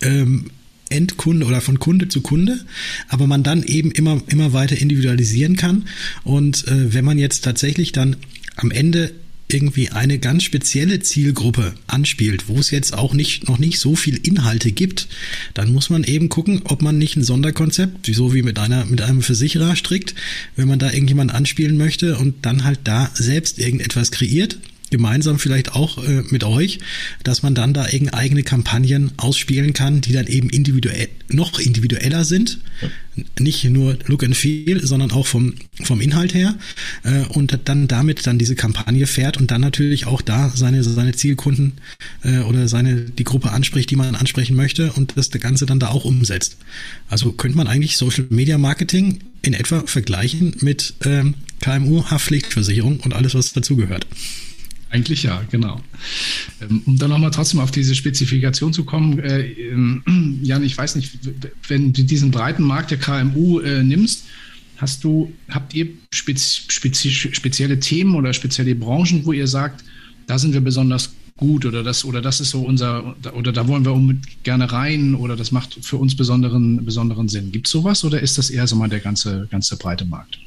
[0.00, 0.50] ähm,
[0.92, 2.60] Endkunde oder von Kunde zu Kunde,
[3.08, 5.86] aber man dann eben immer, immer weiter individualisieren kann.
[6.24, 8.16] Und äh, wenn man jetzt tatsächlich dann
[8.56, 9.12] am Ende
[9.52, 14.16] irgendwie eine ganz spezielle Zielgruppe anspielt, wo es jetzt auch nicht, noch nicht so viel
[14.16, 15.08] Inhalte gibt,
[15.54, 19.02] dann muss man eben gucken, ob man nicht ein Sonderkonzept, so wie mit einer, mit
[19.02, 20.14] einem Versicherer strickt,
[20.56, 24.58] wenn man da irgendjemand anspielen möchte und dann halt da selbst irgendetwas kreiert
[24.92, 26.78] gemeinsam vielleicht auch äh, mit euch,
[27.24, 32.58] dass man dann da eigene Kampagnen ausspielen kann, die dann eben individuell, noch individueller sind.
[33.38, 36.54] Nicht nur Look and Feel, sondern auch vom, vom Inhalt her.
[37.02, 41.12] Äh, und dann damit dann diese Kampagne fährt und dann natürlich auch da seine, seine
[41.12, 41.72] Zielkunden
[42.22, 45.88] äh, oder seine, die Gruppe anspricht, die man ansprechen möchte und das Ganze dann da
[45.88, 46.58] auch umsetzt.
[47.08, 53.34] Also könnte man eigentlich Social Media Marketing in etwa vergleichen mit ähm, KMU-Haftpflichtversicherung und alles,
[53.34, 54.06] was dazugehört.
[54.92, 55.80] Eigentlich ja, genau.
[56.60, 60.02] Ähm, um dann nochmal trotzdem auf diese Spezifikation zu kommen, äh, ähm,
[60.42, 61.18] Jan, ich weiß nicht,
[61.66, 64.26] wenn du diesen breiten Markt der KMU äh, nimmst,
[64.76, 69.82] hast du, habt ihr spez, spez, spezielle Themen oder spezielle Branchen, wo ihr sagt,
[70.26, 73.84] da sind wir besonders gut oder das oder das ist so unser oder da wollen
[73.84, 77.50] wir gerne rein oder das macht für uns besonderen besonderen Sinn.
[77.50, 80.38] Gibt es sowas oder ist das eher so mal der ganze ganze breite Markt?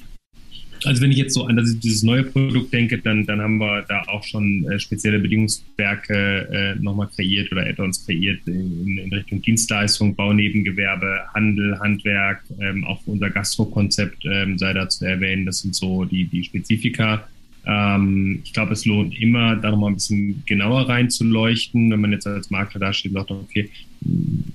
[0.86, 3.84] Also wenn ich jetzt so an das, dieses neue Produkt denke, dann, dann haben wir
[3.88, 9.42] da auch schon äh, spezielle Bedingungswerke äh, nochmal kreiert oder Add-ons kreiert in, in, Richtung
[9.42, 15.46] Dienstleistung, Baunebengewerbe, Handel, Handwerk, ähm, auch unser Gastro-Konzept ähm, sei da zu erwähnen.
[15.46, 17.28] Das sind so die, die Spezifika.
[17.66, 22.28] Ähm, ich glaube, es lohnt immer, da nochmal ein bisschen genauer reinzuleuchten, wenn man jetzt
[22.28, 23.70] als Makler da steht und sagt, okay,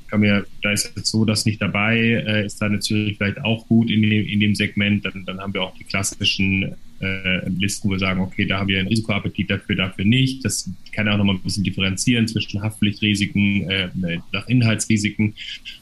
[0.09, 3.67] kann mir, da ist jetzt so das nicht dabei, äh, ist da natürlich vielleicht auch
[3.67, 7.89] gut in dem, in dem Segment, dann, dann haben wir auch die klassischen äh, Listen,
[7.89, 10.45] wo wir sagen, okay, da haben wir einen Risikoappetit dafür, dafür nicht.
[10.45, 13.89] Das kann auch nochmal ein bisschen differenzieren zwischen Haftpflichtrisiken, äh,
[14.33, 15.35] nach Inhaltsrisiken.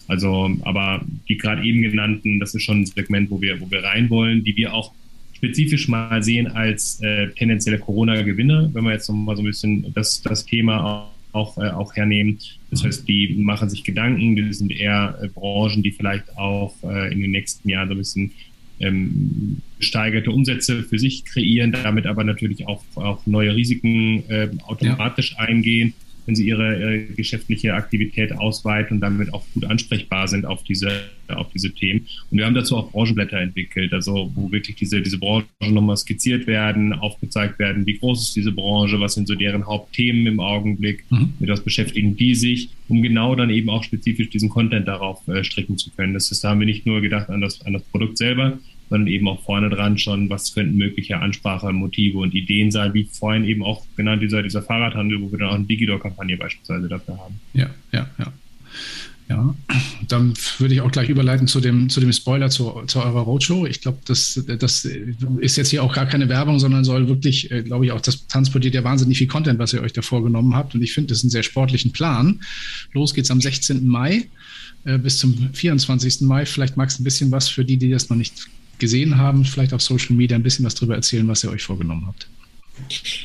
[0.06, 3.82] Also, aber die gerade eben genannten, das ist schon ein Segment, wo wir, wo wir
[3.82, 4.92] rein wollen, die wir auch
[5.32, 10.20] spezifisch mal sehen als äh, tendenzielle Corona-Gewinner, wenn wir jetzt nochmal so ein bisschen das,
[10.22, 12.38] das Thema auch, äh, auch hernehmen.
[12.70, 17.12] Das heißt, die machen sich Gedanken, die sind eher äh, Branchen, die vielleicht auch äh,
[17.12, 18.32] in den nächsten Jahren so ein bisschen
[18.80, 25.32] ähm, gesteigerte Umsätze für sich kreieren, damit aber natürlich auch, auch neue Risiken äh, automatisch
[25.32, 25.46] ja.
[25.46, 25.94] eingehen
[26.28, 30.90] wenn sie ihre, ihre geschäftliche Aktivität ausweiten und damit auch gut ansprechbar sind auf diese,
[31.28, 32.06] auf diese Themen.
[32.30, 36.46] Und wir haben dazu auch Branchenblätter entwickelt, also wo wirklich diese, diese Branchen nochmal skizziert
[36.46, 41.02] werden, aufgezeigt werden, wie groß ist diese Branche, was sind so deren Hauptthemen im Augenblick,
[41.10, 41.32] mhm.
[41.40, 45.42] mit was beschäftigen die sich, um genau dann eben auch spezifisch diesen Content darauf äh,
[45.42, 46.12] stricken zu können.
[46.12, 48.58] Das ist, da haben wir nicht nur gedacht an das, an das Produkt selber,
[48.90, 53.04] sondern eben auch vorne dran schon, was könnten mögliche Ansprache, Motive und Ideen sein, wie
[53.04, 57.18] vorhin eben auch genannt dieser, dieser Fahrradhandel, wo wir dann auch eine Digidor-Kampagne beispielsweise dafür
[57.18, 57.40] haben.
[57.54, 58.32] Ja, ja, ja.
[59.28, 59.54] Ja,
[60.08, 63.66] dann würde ich auch gleich überleiten zu dem, zu dem Spoiler zu, zu eurer Roadshow.
[63.66, 67.62] Ich glaube, das, das ist jetzt hier auch gar keine Werbung, sondern soll wirklich, äh,
[67.62, 70.74] glaube ich, auch das transportiert ja wahnsinnig viel Content, was ihr euch da vorgenommen habt.
[70.74, 72.40] Und ich finde, das ist ein sehr sportlichen Plan.
[72.94, 73.86] Los geht's am 16.
[73.86, 74.28] Mai
[74.84, 76.22] äh, bis zum 24.
[76.22, 76.46] Mai.
[76.46, 78.48] Vielleicht magst du ein bisschen was für die, die das noch nicht
[78.78, 82.06] gesehen haben, vielleicht auf Social Media ein bisschen was darüber erzählen, was ihr euch vorgenommen
[82.06, 82.28] habt.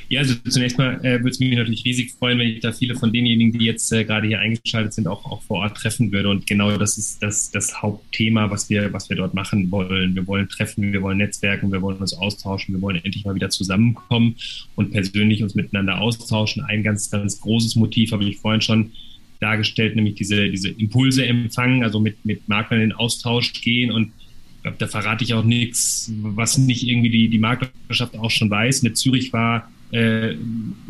[0.09, 2.95] Ja, also zunächst mal äh, würde es mich natürlich riesig freuen, wenn ich da viele
[2.95, 6.29] von denjenigen, die jetzt äh, gerade hier eingeschaltet sind, auch, auch vor Ort treffen würde.
[6.29, 10.15] Und genau das ist das, das Hauptthema, was wir, was wir dort machen wollen.
[10.15, 13.49] Wir wollen treffen, wir wollen netzwerken, wir wollen uns austauschen, wir wollen endlich mal wieder
[13.49, 14.35] zusammenkommen
[14.75, 16.63] und persönlich uns miteinander austauschen.
[16.63, 18.91] Ein ganz, ganz großes Motiv habe ich vorhin schon
[19.39, 24.11] dargestellt, nämlich diese, diese Impulse empfangen, also mit, mit Maklern in Austausch gehen und
[24.63, 28.83] glaube, da verrate ich auch nichts, was nicht irgendwie die, die Maklerschaft auch schon weiß.
[28.83, 30.35] Mit Zürich war äh,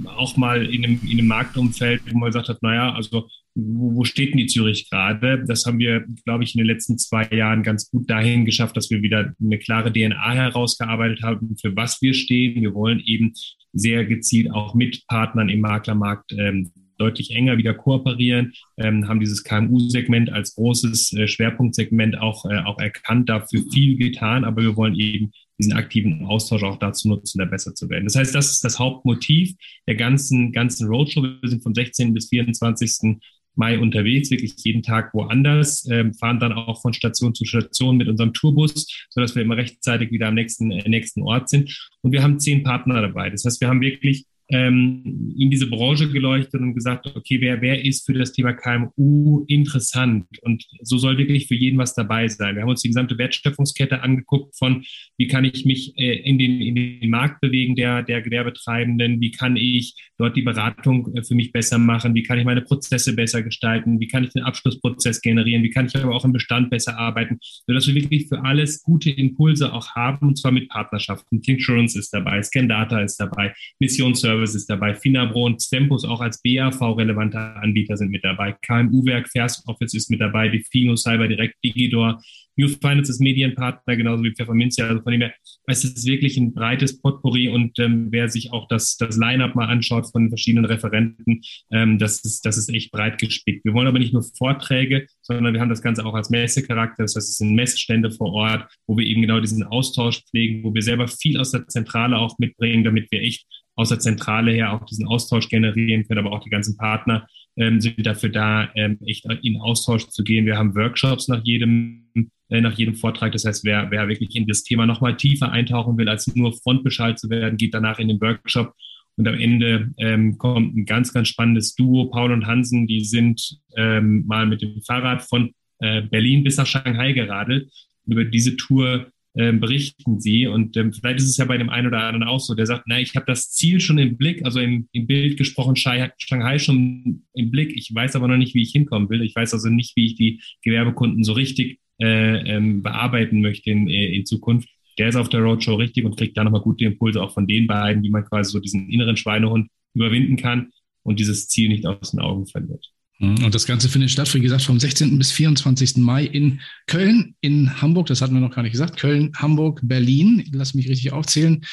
[0.06, 4.04] auch mal in einem, in einem Marktumfeld, wo man gesagt hat, naja, also wo, wo
[4.04, 5.44] steht denn die Zürich gerade?
[5.46, 8.90] Das haben wir, glaube ich, in den letzten zwei Jahren ganz gut dahin geschafft, dass
[8.90, 12.62] wir wieder eine klare DNA herausgearbeitet haben, für was wir stehen.
[12.62, 13.34] Wir wollen eben
[13.74, 19.44] sehr gezielt auch mit Partnern im Maklermarkt ähm, deutlich enger wieder kooperieren, ähm, haben dieses
[19.44, 24.96] KMU-Segment als großes äh, Schwerpunktsegment auch, äh, auch erkannt, dafür viel getan, aber wir wollen
[24.96, 28.06] eben diesen aktiven Austausch auch dazu nutzen, da besser zu werden.
[28.06, 29.56] Das heißt, das ist das Hauptmotiv
[29.88, 31.22] der ganzen, ganzen Roadshow.
[31.24, 32.14] Wir sind vom 16.
[32.14, 33.20] bis 24.
[33.56, 38.08] Mai unterwegs, wirklich jeden Tag woanders, äh, fahren dann auch von Station zu Station mit
[38.08, 41.90] unserem Tourbus, sodass wir immer rechtzeitig wieder am nächsten, äh, nächsten Ort sind.
[42.02, 43.30] Und wir haben zehn Partner dabei.
[43.30, 47.84] Das heißt, wir haben wirklich ähm, in diese Branche geleuchtet und gesagt, okay, wer, wer
[47.84, 50.26] ist für das Thema KMU interessant?
[50.42, 52.56] Und so soll wirklich für jeden was dabei sein.
[52.56, 54.84] Wir haben uns die gesamte Wertschöpfungskette angeguckt von,
[55.18, 59.22] wie kann ich mich äh, in, den, in den Markt bewegen der, der Gewerbetreibenden?
[59.22, 62.14] Wie kann ich dort die Beratung äh, für mich besser machen?
[62.16, 64.00] Wie kann ich meine Prozesse besser gestalten?
[64.00, 65.64] Wie kann ich den Abschlussprozess generieren?
[65.64, 67.40] Wie kann ich aber auch im Bestand besser arbeiten?
[67.42, 71.42] Sodass wir wirklich für alles gute Impulse auch haben, und zwar mit Partnerschaften.
[71.42, 76.22] Thinksurance ist dabei, Scandata ist dabei, Mission Service Service ist dabei, Finabro und Stempus auch
[76.22, 81.56] als BAV-relevanter Anbieter sind mit dabei, KMU-Werk, Fairs Office ist mit dabei, Defino, Cyber Direct,
[81.64, 82.20] Digidor,
[82.56, 84.88] Youth Finance ist Medienpartner, genauso wie Pfefferminzia.
[84.88, 85.34] Also von dem her,
[85.66, 89.68] es ist wirklich ein breites Potpourri und ähm, wer sich auch das, das Line-Up mal
[89.68, 93.66] anschaut von verschiedenen Referenten, ähm, das, ist, das ist echt breit gespickt.
[93.66, 97.04] Wir wollen aber nicht nur Vorträge, sondern wir haben das Ganze auch als Messecharakter.
[97.04, 100.74] Das heißt, es sind Messstände vor Ort, wo wir eben genau diesen Austausch pflegen, wo
[100.74, 104.74] wir selber viel aus der Zentrale auch mitbringen, damit wir echt aus der Zentrale her
[104.74, 109.00] auch diesen Austausch generieren können, aber auch die ganzen Partner ähm, sind dafür da, ähm,
[109.06, 110.46] echt in Austausch zu gehen.
[110.46, 112.06] Wir haben Workshops nach jedem,
[112.50, 113.32] äh, nach jedem Vortrag.
[113.32, 117.18] Das heißt, wer, wer wirklich in das Thema nochmal tiefer eintauchen will, als nur Frontbescheid
[117.20, 118.74] zu werden, geht danach in den Workshop.
[119.16, 122.06] Und am Ende ähm, kommt ein ganz, ganz spannendes Duo.
[122.06, 126.66] Paul und Hansen, die sind ähm, mal mit dem Fahrrad von äh, Berlin bis nach
[126.66, 127.72] Shanghai geradelt.
[128.06, 130.48] Über diese Tour ähm, berichten sie.
[130.48, 132.84] Und ähm, vielleicht ist es ja bei dem einen oder anderen auch so, der sagt,
[132.88, 137.24] na, ich habe das Ziel schon im Blick, also im, im Bild gesprochen, Shanghai schon
[137.34, 137.76] im Blick.
[137.76, 139.22] Ich weiß aber noch nicht, wie ich hinkommen will.
[139.24, 143.88] Ich weiß also nicht, wie ich die Gewerbekunden so richtig äh, ähm, bearbeiten möchte in,
[143.90, 144.70] äh, in Zukunft.
[145.00, 147.66] Der ist auf der Roadshow richtig und kriegt da nochmal gute Impulse auch von den
[147.66, 150.72] beiden, wie man quasi so diesen inneren Schweinehund überwinden kann
[151.02, 152.93] und dieses Ziel nicht aus den Augen verliert.
[153.20, 153.46] Mhm.
[153.46, 155.18] Und das Ganze findet statt, wie gesagt, vom 16.
[155.18, 155.98] bis 24.
[155.98, 160.48] Mai in Köln, in Hamburg, das hatten wir noch gar nicht gesagt, Köln, Hamburg, Berlin,
[160.52, 161.64] lass mich richtig aufzählen,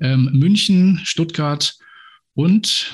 [0.00, 1.74] ähm, München, Stuttgart
[2.34, 2.92] und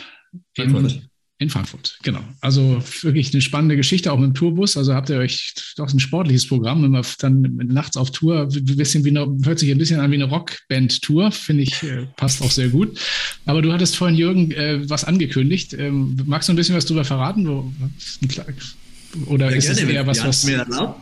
[0.54, 1.08] in,
[1.40, 2.18] in Frankfurt, genau.
[2.40, 4.76] Also wirklich eine spannende Geschichte, auch mit dem Tourbus.
[4.76, 8.64] Also habt ihr euch doch ein sportliches Programm, wenn man dann nachts auf Tour, ein
[8.64, 12.42] bisschen wie eine, hört sich ein bisschen an wie eine Rockband-Tour, finde ich, äh, passt
[12.42, 12.98] auch sehr gut.
[13.46, 15.74] Aber du hattest vorhin, Jürgen, äh, was angekündigt.
[15.74, 17.46] Ähm, magst du ein bisschen was darüber verraten?
[19.26, 20.44] Oder ja, ist gerne, es eher was, was...
[20.44, 20.66] Mir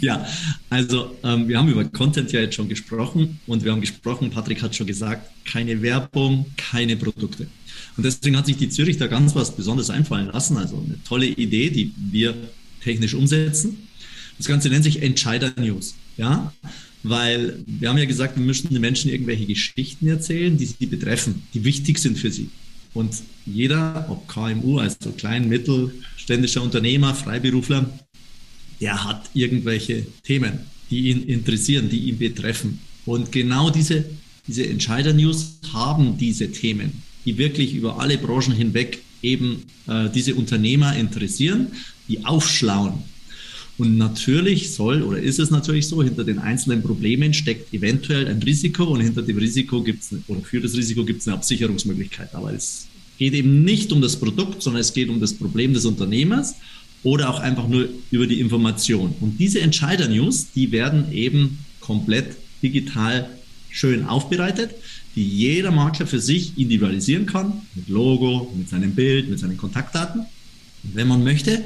[0.00, 0.26] ja,
[0.70, 4.62] also ähm, wir haben über Content ja jetzt schon gesprochen und wir haben gesprochen, Patrick
[4.62, 7.46] hat schon gesagt, keine Werbung, keine Produkte.
[7.96, 10.56] Und deswegen hat sich die Zürich da ganz was Besonderes einfallen lassen.
[10.56, 12.34] Also eine tolle Idee, die wir
[12.82, 13.88] technisch umsetzen.
[14.38, 15.94] Das Ganze nennt sich Entscheider News.
[16.16, 16.52] Ja,
[17.02, 21.42] weil wir haben ja gesagt, wir müssen den Menschen irgendwelche Geschichten erzählen, die sie betreffen,
[21.54, 22.50] die wichtig sind für sie.
[22.92, 23.14] Und
[23.46, 27.88] jeder, ob KMU, also klein, mittelständischer Unternehmer, Freiberufler,
[28.80, 30.60] der hat irgendwelche Themen,
[30.90, 32.80] die ihn interessieren, die ihn betreffen.
[33.06, 34.04] Und genau diese,
[34.46, 40.96] diese Entscheider-News haben diese Themen, die wirklich über alle Branchen hinweg eben äh, diese Unternehmer
[40.96, 41.68] interessieren,
[42.08, 42.94] die aufschlauen.
[43.78, 48.42] Und natürlich soll oder ist es natürlich so, hinter den einzelnen Problemen steckt eventuell ein
[48.42, 52.34] Risiko und hinter dem Risiko gibt es oder für das Risiko gibt es eine Absicherungsmöglichkeit.
[52.34, 55.86] Aber es geht eben nicht um das Produkt, sondern es geht um das Problem des
[55.86, 56.56] Unternehmers
[57.02, 59.14] oder auch einfach nur über die Information.
[59.20, 63.30] Und diese Entscheider-News, die werden eben komplett digital
[63.70, 64.72] schön aufbereitet,
[65.16, 70.20] die jeder Makler für sich individualisieren kann, mit Logo, mit seinem Bild, mit seinen Kontaktdaten.
[70.82, 71.64] Und wenn man möchte,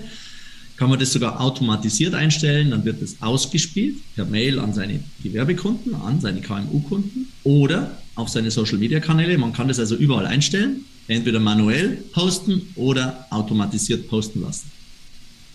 [0.77, 5.95] kann man das sogar automatisiert einstellen, dann wird das ausgespielt per Mail an seine Gewerbekunden,
[5.95, 9.39] an seine KMU-Kunden oder auf seine Social-Media-Kanäle.
[9.39, 14.71] Man kann das also überall einstellen, entweder manuell posten oder automatisiert posten lassen.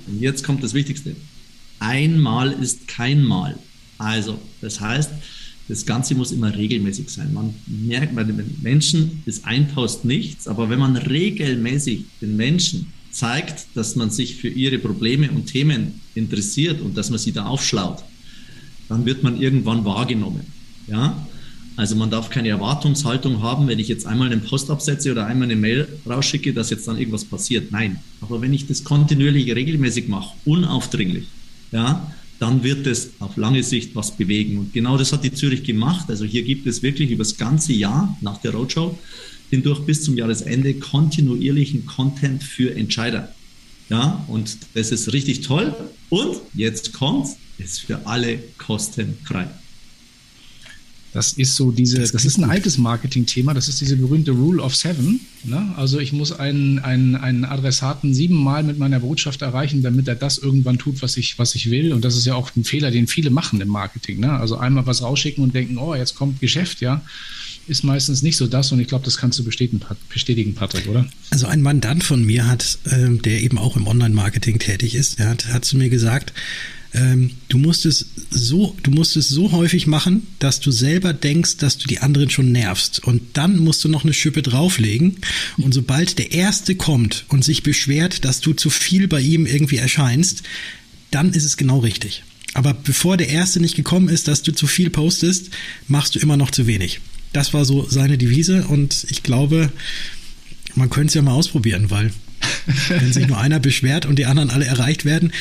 [0.08, 1.16] Und jetzt kommt das Wichtigste.
[1.80, 3.58] Einmal ist kein Mal.
[3.98, 5.12] Also, das heißt,
[5.70, 7.32] das Ganze muss immer regelmäßig sein.
[7.32, 12.88] Man merkt bei den Menschen ist ein Post nichts, aber wenn man regelmäßig den Menschen
[13.12, 17.46] zeigt, dass man sich für ihre Probleme und Themen interessiert und dass man sie da
[17.46, 18.04] aufschlaut,
[18.88, 20.42] dann wird man irgendwann wahrgenommen.
[20.88, 21.28] Ja?
[21.76, 25.46] Also man darf keine Erwartungshaltung haben, wenn ich jetzt einmal einen Post absetze oder einmal
[25.46, 27.72] eine Mail rausschicke, dass jetzt dann irgendwas passiert.
[27.72, 28.00] Nein.
[28.22, 31.28] Aber wenn ich das kontinuierlich regelmäßig mache, unaufdringlich,
[31.72, 34.58] ja, dann wird es auf lange Sicht was bewegen.
[34.58, 36.06] Und genau das hat die Zürich gemacht.
[36.10, 38.98] Also hier gibt es wirklich über das ganze Jahr nach der Roadshow
[39.50, 43.34] hindurch bis zum Jahresende kontinuierlichen Content für Entscheider.
[43.90, 45.76] Ja, und das ist richtig toll.
[46.10, 47.28] Und jetzt kommt,
[47.58, 49.50] ist für alle kostenfrei.
[51.14, 54.76] Das ist so diese, das ist ein altes Marketing-Thema, das ist diese berühmte Rule of
[54.76, 55.20] Seven.
[55.44, 55.74] Ne?
[55.76, 60.38] Also ich muss einen, einen, einen Adressaten siebenmal mit meiner Botschaft erreichen, damit er das
[60.38, 61.94] irgendwann tut, was ich, was ich will.
[61.94, 64.20] Und das ist ja auch ein Fehler, den viele machen im Marketing.
[64.20, 64.32] Ne?
[64.32, 67.02] Also einmal was rausschicken und denken, oh, jetzt kommt Geschäft, ja
[67.70, 69.80] ist meistens nicht so das und ich glaube, das kannst du bestätigen,
[70.12, 71.06] bestätigen, Patrick, oder?
[71.30, 75.30] Also ein Mandant von mir hat, ähm, der eben auch im Online-Marketing tätig ist, der
[75.30, 76.34] hat, hat zu mir gesagt,
[76.94, 81.58] ähm, du musst es so, du musst es so häufig machen, dass du selber denkst,
[81.58, 83.00] dass du die anderen schon nervst.
[83.04, 85.18] Und dann musst du noch eine Schippe drauflegen.
[85.58, 89.78] Und sobald der Erste kommt und sich beschwert, dass du zu viel bei ihm irgendwie
[89.78, 90.44] erscheinst,
[91.12, 92.24] dann ist es genau richtig.
[92.54, 95.50] Aber bevor der Erste nicht gekommen ist, dass du zu viel postest,
[95.88, 97.02] machst du immer noch zu wenig.
[97.34, 99.72] Das war so seine Devise und ich glaube,
[100.76, 102.12] man könnte es ja mal ausprobieren, weil
[102.90, 105.32] wenn sich nur einer beschwert und die anderen alle erreicht werden,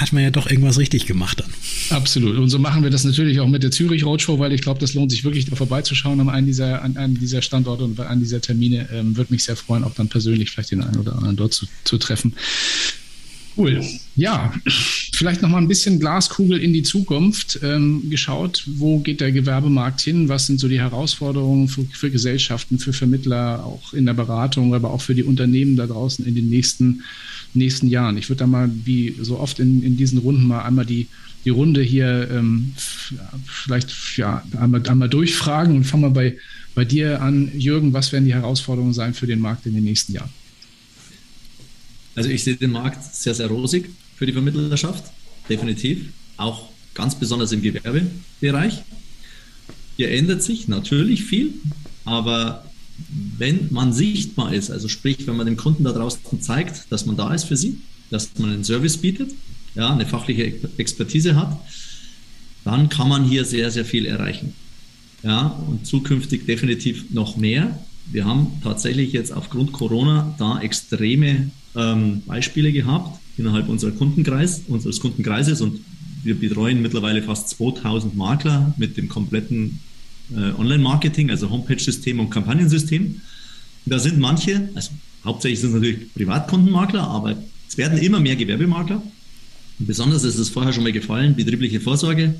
[0.00, 1.96] hat man ja doch irgendwas richtig gemacht dann.
[1.96, 2.36] Absolut.
[2.38, 4.94] Und so machen wir das natürlich auch mit der Zürich Roadshow, weil ich glaube, das
[4.94, 8.40] lohnt sich wirklich da vorbeizuschauen an einem dieser, an einem dieser Standorte und an dieser
[8.40, 8.88] Termine.
[8.92, 11.66] Ähm, Würde mich sehr freuen, auch dann persönlich vielleicht den einen oder anderen dort zu,
[11.84, 12.34] zu treffen.
[13.56, 13.84] Cool.
[14.16, 14.52] Ja,
[15.12, 18.64] vielleicht noch mal ein bisschen Glaskugel in die Zukunft ähm, geschaut.
[18.66, 20.28] Wo geht der Gewerbemarkt hin?
[20.28, 24.90] Was sind so die Herausforderungen für, für, Gesellschaften, für Vermittler, auch in der Beratung, aber
[24.90, 27.04] auch für die Unternehmen da draußen in den nächsten,
[27.54, 28.16] nächsten Jahren?
[28.16, 31.08] Ich würde da mal, wie so oft in, in diesen Runden, mal einmal die,
[31.44, 32.72] die Runde hier ähm,
[33.46, 36.36] vielleicht ja, einmal, einmal durchfragen und fangen wir bei,
[36.74, 37.50] bei dir an.
[37.56, 40.30] Jürgen, was werden die Herausforderungen sein für den Markt in den nächsten Jahren?
[42.14, 45.04] Also ich sehe den Markt sehr, sehr rosig für die Vermittlerschaft,
[45.48, 46.06] definitiv.
[46.36, 48.82] Auch ganz besonders im Gewerbebereich.
[49.96, 51.54] Hier ändert sich natürlich viel,
[52.04, 52.64] aber
[53.38, 57.16] wenn man sichtbar ist, also sprich, wenn man dem Kunden da draußen zeigt, dass man
[57.16, 57.78] da ist für sie,
[58.10, 59.30] dass man einen Service bietet,
[59.74, 61.58] ja, eine fachliche Expertise hat,
[62.64, 64.54] dann kann man hier sehr, sehr viel erreichen.
[65.22, 67.78] Ja, und zukünftig definitiv noch mehr.
[68.12, 75.00] Wir haben tatsächlich jetzt aufgrund Corona da extreme ähm, Beispiele gehabt innerhalb unserer Kundenkreis, unseres
[75.00, 75.80] Kundenkreises und
[76.22, 79.80] wir betreuen mittlerweile fast 2000 Makler mit dem kompletten
[80.32, 83.20] Online-Marketing, also Homepage-System und Kampagnensystem.
[83.86, 84.90] Da sind manche, also
[85.24, 87.36] hauptsächlich sind es natürlich Privatkundenmakler, aber
[87.68, 89.02] es werden immer mehr Gewerbemakler.
[89.78, 92.34] Und besonders ist es vorher schon mal gefallen, betriebliche Vorsorge.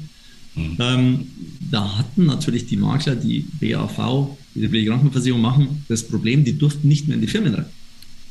[0.55, 0.76] Mhm.
[0.78, 1.26] Ähm,
[1.70, 6.89] da hatten natürlich die Makler, die BAV, die betriebliche Krankenversicherung machen, das Problem, die durften
[6.89, 7.66] nicht mehr in die Firmen rein.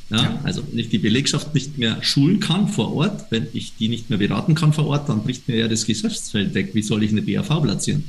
[0.09, 0.39] Ja, ja.
[0.43, 4.09] Also wenn ich die Belegschaft nicht mehr schulen kann vor Ort, wenn ich die nicht
[4.09, 6.71] mehr beraten kann vor Ort, dann bricht mir ja das Geschäftsfeld weg.
[6.73, 8.03] Wie soll ich eine BAV platzieren?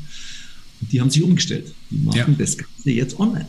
[0.85, 1.73] Und die haben sich umgestellt.
[1.91, 2.27] Die machen ja.
[2.37, 3.47] das Ganze jetzt online.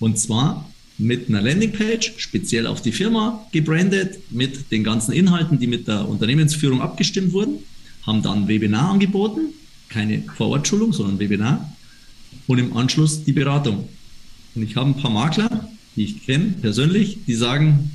[0.00, 5.66] Und zwar mit einer Landingpage, speziell auf die Firma gebrandet, mit den ganzen Inhalten, die
[5.66, 7.58] mit der Unternehmensführung abgestimmt wurden,
[8.06, 9.52] haben dann Webinar angeboten,
[9.90, 11.76] keine Vorortschulung, sondern Webinar
[12.46, 13.86] und im Anschluss die Beratung.
[14.54, 17.90] Und ich habe ein paar Makler, die ich kenne persönlich, die sagen,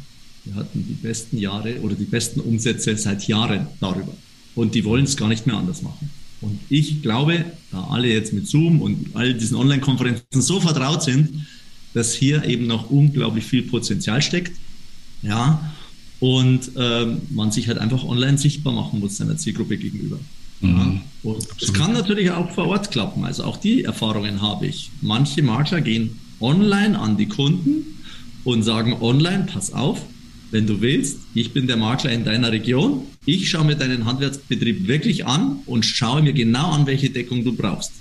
[0.46, 4.16] wir hatten die besten Jahre oder die besten Umsätze seit Jahren darüber.
[4.54, 6.12] Und die wollen es gar nicht mehr anders machen.
[6.42, 11.46] Und ich glaube, da alle jetzt mit Zoom und all diesen Online-Konferenzen so vertraut sind,
[11.94, 14.54] dass hier eben noch unglaublich viel Potenzial steckt.
[15.22, 15.72] Ja,
[16.20, 20.20] und ähm, man sich halt einfach online sichtbar machen muss seiner Zielgruppe gegenüber.
[20.62, 20.70] Mhm.
[20.70, 23.24] Ja, und es kann natürlich auch vor Ort klappen.
[23.24, 24.92] Also auch die Erfahrungen habe ich.
[25.02, 27.86] Manche Makler gehen online an die Kunden
[28.44, 30.02] und sagen online, pass auf,
[30.52, 34.88] wenn du willst, ich bin der Makler in deiner Region, ich schaue mir deinen Handwerksbetrieb
[34.88, 37.94] wirklich an und schaue mir genau an, welche Deckung du brauchst.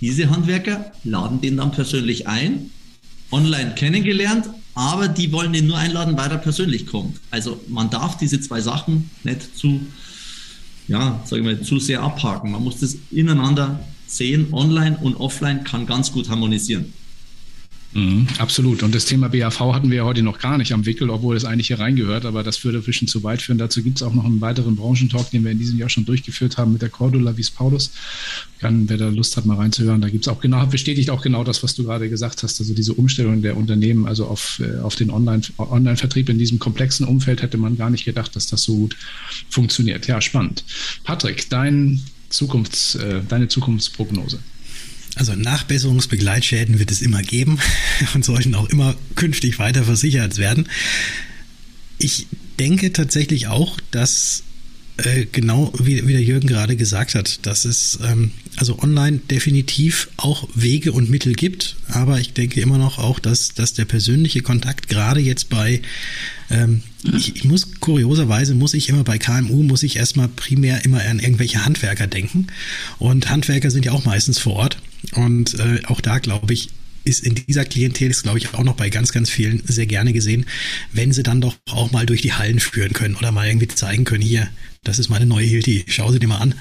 [0.00, 2.70] Diese Handwerker laden den dann persönlich ein,
[3.30, 7.20] online kennengelernt, aber die wollen den nur einladen, weil er persönlich kommt.
[7.30, 9.80] Also man darf diese zwei Sachen nicht zu,
[10.88, 12.50] ja, sage ich mal, zu sehr abhaken.
[12.50, 14.48] Man muss das ineinander sehen.
[14.52, 16.92] Online und offline kann ganz gut harmonisieren.
[17.94, 18.82] Mhm, absolut.
[18.82, 21.44] Und das Thema BAV hatten wir ja heute noch gar nicht am Wickel, obwohl es
[21.44, 23.56] eigentlich hier reingehört, aber das würde ein bisschen zu weit führen.
[23.56, 26.58] Dazu gibt es auch noch einen weiteren Branchentalk, den wir in diesem Jahr schon durchgeführt
[26.58, 27.92] haben mit der Cordula Wies Paulus.
[28.58, 31.44] Kann, wer da Lust hat, mal reinzuhören, da gibt es auch genau, bestätigt auch genau
[31.44, 32.60] das, was du gerade gesagt hast.
[32.60, 37.06] Also diese Umstellung der Unternehmen, also auf, äh, auf den Online, Online-Vertrieb in diesem komplexen
[37.06, 38.96] Umfeld hätte man gar nicht gedacht, dass das so gut
[39.50, 40.08] funktioniert.
[40.08, 40.64] Ja, spannend.
[41.04, 44.40] Patrick, dein Zukunfts, äh, deine Zukunftsprognose.
[45.16, 47.58] Also Nachbesserungsbegleitschäden wird es immer geben
[48.14, 50.68] und sollten auch immer künftig weiter versichert werden.
[51.98, 52.26] Ich
[52.58, 54.42] denke tatsächlich auch, dass
[54.96, 60.08] äh, genau wie, wie der Jürgen gerade gesagt hat, dass es ähm, also online definitiv
[60.16, 64.42] auch Wege und Mittel gibt, aber ich denke immer noch auch, dass, dass der persönliche
[64.42, 65.82] Kontakt gerade jetzt bei
[66.50, 71.02] ähm, ich, ich, muss kurioserweise muss ich immer bei KMU muss ich erstmal primär immer
[71.02, 72.46] an irgendwelche Handwerker denken
[72.98, 74.78] und Handwerker sind ja auch meistens vor Ort
[75.14, 76.68] und äh, auch da glaube ich,
[77.04, 80.12] ist in dieser Klientel, ist glaube ich auch noch bei ganz, ganz vielen sehr gerne
[80.12, 80.46] gesehen,
[80.92, 84.04] wenn sie dann doch auch mal durch die Hallen führen können oder mal irgendwie zeigen
[84.04, 84.48] können, hier,
[84.84, 86.54] das ist meine neue Hilti, schau sie dir mal an,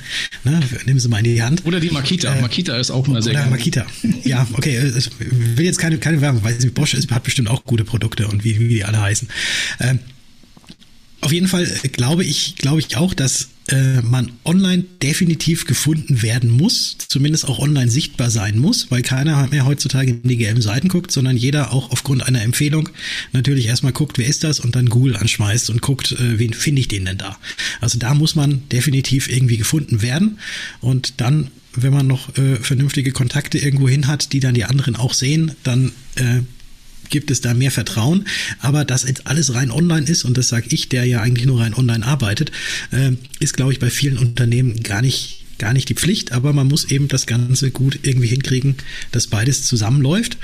[0.43, 1.65] ne, nehmen sie mal in die Hand.
[1.65, 3.85] Oder die Makita, äh, Makita ist auch mal sehr oder Makita,
[4.23, 7.83] ja, okay, ich will jetzt keine, keine Werbung, weil Bosch ist, hat bestimmt auch gute
[7.83, 9.27] Produkte und wie, wie die alle heißen.
[9.79, 9.99] Ähm,
[11.23, 16.51] auf jeden Fall glaube ich, glaube ich auch, dass äh, man online definitiv gefunden werden
[16.51, 20.89] muss, zumindest auch online sichtbar sein muss, weil keiner mehr heutzutage in die gelben Seiten
[20.89, 22.89] guckt, sondern jeder auch aufgrund einer Empfehlung
[23.31, 26.81] natürlich erstmal guckt, wer ist das und dann Google anschmeißt und guckt, äh, wen finde
[26.81, 27.37] ich den denn da.
[27.79, 30.39] Also da muss man definitiv irgendwie gefunden werden
[30.81, 34.95] und dann wenn man noch äh, vernünftige Kontakte irgendwo hin hat, die dann die anderen
[34.95, 36.41] auch sehen, dann äh,
[37.13, 38.25] gibt es da mehr Vertrauen.
[38.59, 41.61] Aber dass jetzt alles rein online ist, und das sage ich, der ja eigentlich nur
[41.61, 42.51] rein online arbeitet,
[42.91, 46.67] äh, ist, glaube ich, bei vielen Unternehmen gar nicht gar nicht die Pflicht, aber man
[46.67, 48.75] muss eben das Ganze gut irgendwie hinkriegen,
[49.11, 50.37] dass beides zusammenläuft.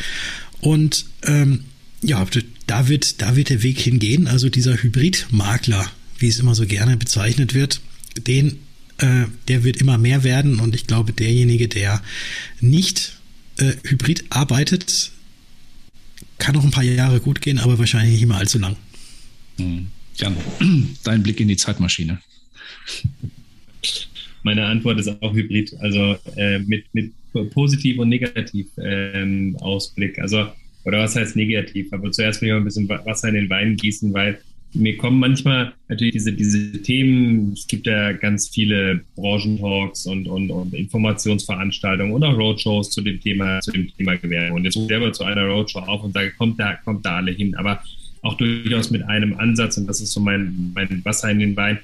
[0.61, 1.65] Und ähm,
[2.01, 2.25] ja,
[2.67, 4.27] da wird, da wird der Weg hingehen.
[4.27, 5.85] Also dieser Hybridmakler,
[6.19, 7.81] wie es immer so gerne bezeichnet wird,
[8.27, 8.59] den,
[8.99, 10.59] äh, der wird immer mehr werden.
[10.59, 12.01] Und ich glaube, derjenige, der
[12.61, 13.17] nicht
[13.57, 15.11] äh, hybrid arbeitet,
[16.39, 18.75] kann noch ein paar Jahre gut gehen, aber wahrscheinlich nicht mehr allzu lang.
[19.57, 19.87] Hm.
[20.15, 20.35] Jan,
[21.03, 22.19] dein Blick in die Zeitmaschine.
[24.43, 27.13] Meine Antwort ist auch Hybrid, also äh, mit, mit
[27.51, 30.17] positiv und negativ ähm, Ausblick.
[30.19, 30.47] Also,
[30.85, 31.91] oder was heißt negativ?
[31.91, 34.39] Aber zuerst will ich mal ein bisschen Wasser in den Wein gießen, weil
[34.73, 40.51] mir kommen manchmal natürlich diese, diese Themen, es gibt ja ganz viele Branchentalks und, und,
[40.51, 44.53] und Informationsveranstaltungen und auch Roadshows zu dem Thema, zu dem Thema Gewerbe.
[44.53, 47.17] Und jetzt rufe ich selber zu einer Roadshow auf und sage, kommt da, kommt da
[47.17, 47.55] alle hin.
[47.55, 47.81] Aber
[48.21, 51.79] auch durchaus mit einem Ansatz, und das ist so mein, mein Wasser in den Wein,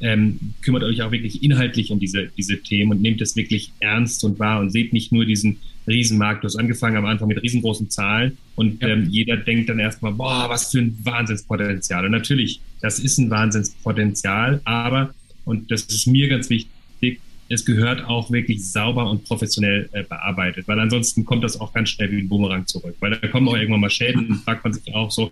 [0.00, 4.22] ähm, kümmert euch auch wirklich inhaltlich um diese, diese Themen und nehmt es wirklich ernst
[4.22, 5.58] und wahr und seht nicht nur diesen
[5.88, 6.42] Riesenmarkt.
[6.42, 8.88] Du hast angefangen am Anfang mit riesengroßen Zahlen und ja.
[8.88, 12.04] ähm, jeder denkt dann erstmal, boah, was für ein Wahnsinnspotenzial.
[12.04, 15.14] Und natürlich, das ist ein Wahnsinnspotenzial, aber,
[15.44, 20.68] und das ist mir ganz wichtig, es gehört auch wirklich sauber und professionell äh, bearbeitet,
[20.68, 23.56] weil ansonsten kommt das auch ganz schnell wie ein Boomerang zurück, weil da kommen auch
[23.56, 25.30] irgendwann mal Schäden und fragt man sich auch so,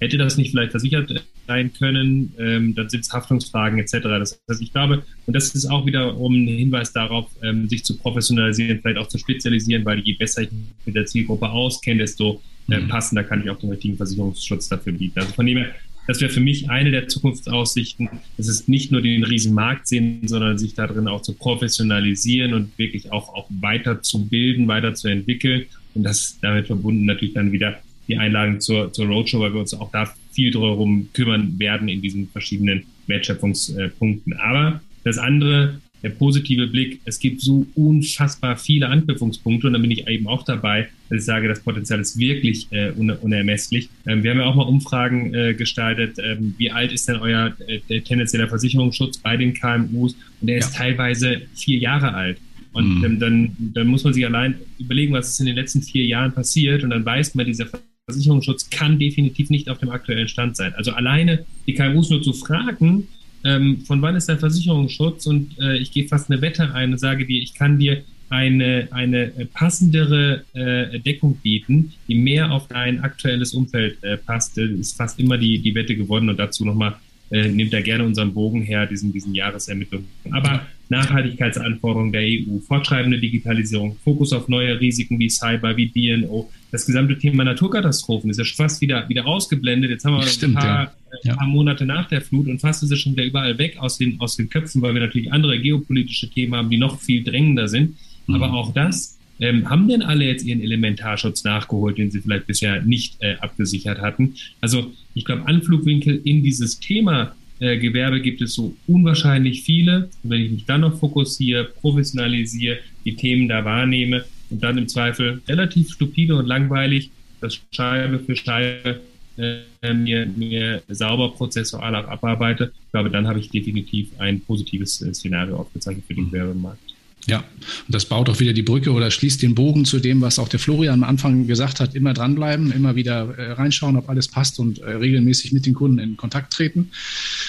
[0.00, 3.98] hätte das nicht vielleicht versichert sein können, ähm, dann sind es Haftungsfragen etc.
[4.02, 7.98] Das heißt, ich glaube, und das ist auch wiederum ein Hinweis darauf, ähm, sich zu
[7.98, 12.40] professionalisieren, vielleicht auch zu spezialisieren, weil je besser ich mich mit der Zielgruppe auskenne, desto
[12.68, 12.88] äh, mhm.
[12.88, 15.18] passender kann ich auch den richtigen Versicherungsschutz dafür bieten.
[15.18, 15.74] Also von dem her,
[16.06, 18.08] das wäre für mich eine der Zukunftsaussichten.
[18.38, 23.10] Es ist nicht nur den Riesenmarkt sehen, sondern sich darin auch zu professionalisieren und wirklich
[23.10, 25.66] auch, auch weiterzubilden, weiterzuentwickeln.
[25.94, 29.74] Und das damit verbunden natürlich dann wieder die Einladung zur, zur Roadshow, weil wir uns
[29.74, 34.34] auch da viel darum kümmern werden in diesen verschiedenen Wertschöpfungspunkten.
[34.34, 39.90] Aber das andere, der positive Blick, es gibt so unfassbar viele Anknüpfungspunkte und da bin
[39.90, 43.88] ich eben auch dabei, dass ich sage, das Potenzial ist wirklich äh, unermesslich.
[44.06, 47.54] Ähm, wir haben ja auch mal Umfragen äh, gestaltet, ähm, wie alt ist denn euer
[47.66, 50.14] äh, tendenzieller Versicherungsschutz bei den KMUs?
[50.40, 50.78] Und der ist ja.
[50.78, 52.38] teilweise vier Jahre alt.
[52.72, 53.04] Und mhm.
[53.04, 56.32] ähm, dann, dann muss man sich allein überlegen, was ist in den letzten vier Jahren
[56.32, 56.84] passiert.
[56.84, 57.66] Und dann weiß man, dieser
[58.10, 60.74] Versicherungsschutz kann definitiv nicht auf dem aktuellen Stand sein.
[60.76, 63.08] Also alleine die KMUs nur zu fragen,
[63.44, 65.26] ähm, von wann ist der Versicherungsschutz?
[65.26, 68.88] Und äh, ich gehe fast eine Wette ein und sage dir, ich kann dir eine,
[68.92, 75.18] eine passendere äh, Deckung bieten, die mehr auf dein aktuelles Umfeld äh, passt, ist fast
[75.18, 76.28] immer die, die Wette gewonnen.
[76.28, 76.96] Und dazu nochmal
[77.30, 80.06] äh, nimmt er gerne unseren Bogen her, diesen, diesen Jahresermittlungen.
[80.30, 86.86] Aber Nachhaltigkeitsanforderungen der EU, fortschreibende Digitalisierung, Fokus auf neue Risiken wie Cyber, wie DNO, das
[86.86, 89.90] gesamte Thema Naturkatastrophen ist ja fast wieder, wieder ausgeblendet.
[89.90, 91.30] Jetzt haben wir Stimmt, ein paar, ja.
[91.30, 91.36] Ja.
[91.36, 94.20] paar, Monate nach der Flut und fast ist es schon wieder überall weg aus den,
[94.20, 97.96] aus den Köpfen, weil wir natürlich andere geopolitische Themen haben, die noch viel drängender sind.
[98.26, 98.34] Mhm.
[98.34, 102.82] Aber auch das ähm, haben denn alle jetzt ihren Elementarschutz nachgeholt, den sie vielleicht bisher
[102.82, 104.34] nicht äh, abgesichert hatten?
[104.60, 110.08] Also ich glaube, Anflugwinkel in dieses Thema äh, Gewerbe gibt es so unwahrscheinlich viele.
[110.22, 114.88] Und wenn ich mich dann noch fokussiere, professionalisiere, die Themen da wahrnehme und dann im
[114.88, 119.00] Zweifel relativ stupide und langweilig das Scheibe für Scheibe
[119.36, 125.14] äh, mir, mir sauber prozessual abarbeite, ich glaube, dann habe ich definitiv ein positives äh,
[125.14, 126.30] Szenario aufgezeichnet für den mhm.
[126.30, 126.89] Gewerbemarkt.
[127.26, 130.38] Ja, und das baut auch wieder die Brücke oder schließt den Bogen zu dem, was
[130.38, 131.94] auch der Florian am Anfang gesagt hat.
[131.94, 135.98] Immer dranbleiben, immer wieder äh, reinschauen, ob alles passt und äh, regelmäßig mit den Kunden
[135.98, 136.90] in Kontakt treten.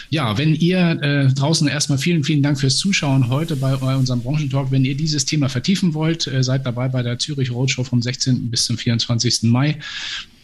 [0.09, 4.71] Ja, wenn ihr äh, draußen erstmal vielen, vielen Dank fürs Zuschauen heute bei, unserem Branchentalk.
[4.71, 8.49] Wenn ihr dieses Thema vertiefen wollt, äh, seid dabei bei der Zürich Roadshow vom 16.
[8.49, 9.43] bis zum 24.
[9.43, 9.77] Mai.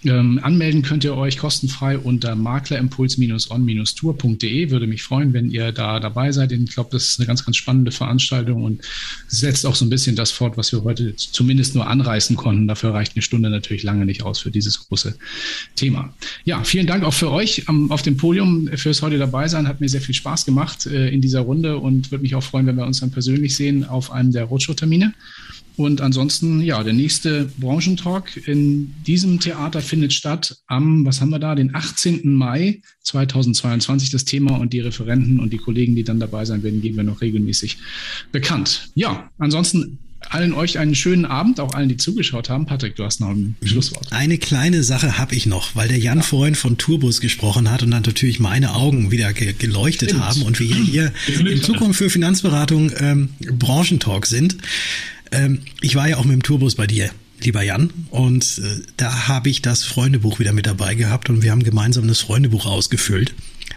[0.04, 4.70] Ähm, anmelden könnt ihr euch kostenfrei unter maklerimpuls-on-tour.de.
[4.70, 6.52] Würde mich freuen, wenn ihr da dabei seid.
[6.52, 8.84] Ich glaube, das ist eine ganz, ganz spannende Veranstaltung und
[9.28, 12.68] setzt auch so ein bisschen das fort, was wir heute zumindest nur anreißen konnten.
[12.68, 15.18] Dafür reicht eine Stunde natürlich lange nicht aus für dieses große
[15.76, 16.14] Thema.
[16.45, 19.68] Ja, vielen Dank auch für euch am, auf dem Podium fürs heute dabei sein.
[19.68, 22.68] Hat mir sehr viel Spaß gemacht äh, in dieser Runde und würde mich auch freuen,
[22.68, 25.14] wenn wir uns dann persönlich sehen auf einem der Roadshow-Termine.
[25.78, 31.38] Und ansonsten, ja, der nächste Branchentalk in diesem Theater findet statt am, was haben wir
[31.38, 32.34] da, den 18.
[32.34, 34.09] Mai 2022.
[34.09, 37.03] Das Thema und die Referenten und die Kollegen, die dann dabei sein werden, geben wir
[37.03, 37.78] noch regelmäßig
[38.32, 38.89] bekannt.
[38.95, 39.99] Ja, ansonsten
[40.30, 42.65] allen euch einen schönen Abend, auch allen, die zugeschaut haben.
[42.65, 44.11] Patrick, du hast noch ein Schlusswort.
[44.11, 46.23] Eine kleine Sache habe ich noch, weil der Jan ja.
[46.23, 50.25] vorhin von Tourbus gesprochen hat und dann natürlich meine Augen wieder ge geleuchtet Stimmt.
[50.25, 54.57] haben und wir hier in Zukunft für Finanzberatung ähm, Branchentalk sind.
[55.32, 57.09] Ähm, ich war ja auch mit dem Tourbus bei dir,
[57.41, 61.51] lieber Jan, und äh, da habe ich das Freundebuch wieder mit dabei gehabt und wir
[61.51, 63.34] haben gemeinsam das Freundebuch ausgefüllt.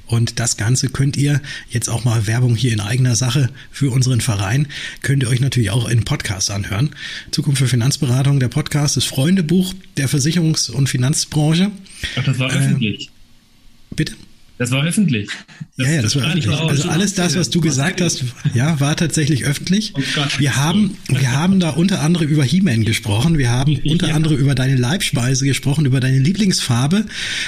[0.06, 4.20] Und das Ganze könnt ihr jetzt auch mal Werbung hier in eigener Sache für unseren
[4.20, 4.66] Verein,
[5.02, 6.90] könnt ihr euch natürlich auch in Podcasts anhören.
[7.30, 11.70] Zukunft für Finanzberatung, der Podcast, das Freundebuch der Versicherungs- und Finanzbranche.
[12.16, 13.06] Ach, das war öffentlich.
[13.06, 14.14] Äh, bitte?
[14.60, 15.30] Das war öffentlich.
[15.78, 16.54] Das, ja, ja, das, das war öffentlich.
[16.54, 19.94] Also alles das, was du gesagt hast, ja, war tatsächlich öffentlich.
[19.96, 20.02] Oh
[20.36, 23.38] wir haben, wir haben da unter anderem über He-Man gesprochen.
[23.38, 27.06] Wir haben unter anderem über deine Leibspeise gesprochen, über deine Lieblingsfarbe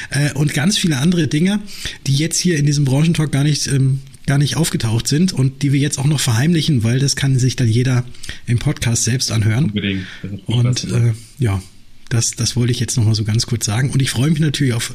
[0.08, 1.60] äh, und ganz viele andere Dinge,
[2.06, 5.74] die jetzt hier in diesem Branchentalk gar nicht ähm, gar nicht aufgetaucht sind und die
[5.74, 8.06] wir jetzt auch noch verheimlichen, weil das kann sich dann jeder
[8.46, 9.66] im Podcast selbst anhören.
[9.66, 10.06] Unbedingt.
[10.46, 11.62] Und äh, ja,
[12.08, 13.90] das, das wollte ich jetzt noch mal so ganz kurz sagen.
[13.90, 14.94] Und ich freue mich natürlich auf,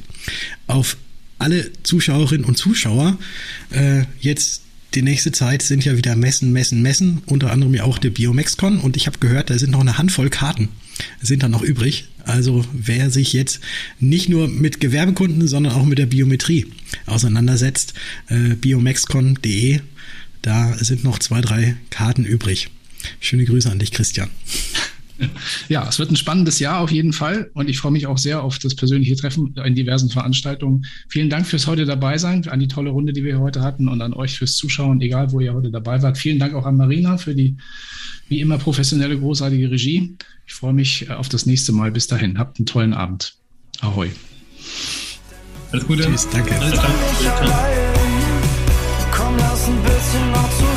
[0.65, 0.97] auf
[1.39, 3.17] alle Zuschauerinnen und Zuschauer
[3.71, 4.61] äh, jetzt
[4.93, 8.79] die nächste Zeit sind ja wieder Messen, Messen, Messen, unter anderem ja auch der Biomexcon
[8.79, 10.69] und ich habe gehört, da sind noch eine Handvoll Karten,
[11.21, 12.07] sind da noch übrig.
[12.23, 13.59] Also wer sich jetzt
[13.99, 16.67] nicht nur mit Gewerbekunden, sondern auch mit der Biometrie
[17.05, 17.93] auseinandersetzt,
[18.29, 19.81] äh, biomexcon.de,
[20.41, 22.69] da sind noch zwei, drei Karten übrig.
[23.19, 24.29] Schöne Grüße an dich, Christian.
[25.69, 28.43] Ja, es wird ein spannendes Jahr auf jeden Fall und ich freue mich auch sehr
[28.43, 30.85] auf das persönliche Treffen in diversen Veranstaltungen.
[31.09, 34.01] Vielen Dank fürs heute dabei sein, an die tolle Runde, die wir heute hatten und
[34.01, 36.17] an euch fürs Zuschauen, egal wo ihr heute dabei wart.
[36.17, 37.57] Vielen Dank auch an Marina für die
[38.29, 40.15] wie immer professionelle, großartige Regie.
[40.45, 41.91] Ich freue mich auf das nächste Mal.
[41.91, 43.35] Bis dahin, habt einen tollen Abend.
[43.79, 44.09] Ahoi.
[45.71, 46.03] Alles Gute.
[46.03, 46.53] Tschüss, danke.
[49.11, 50.76] Komm, lass ein bisschen noch zusammenbleiben.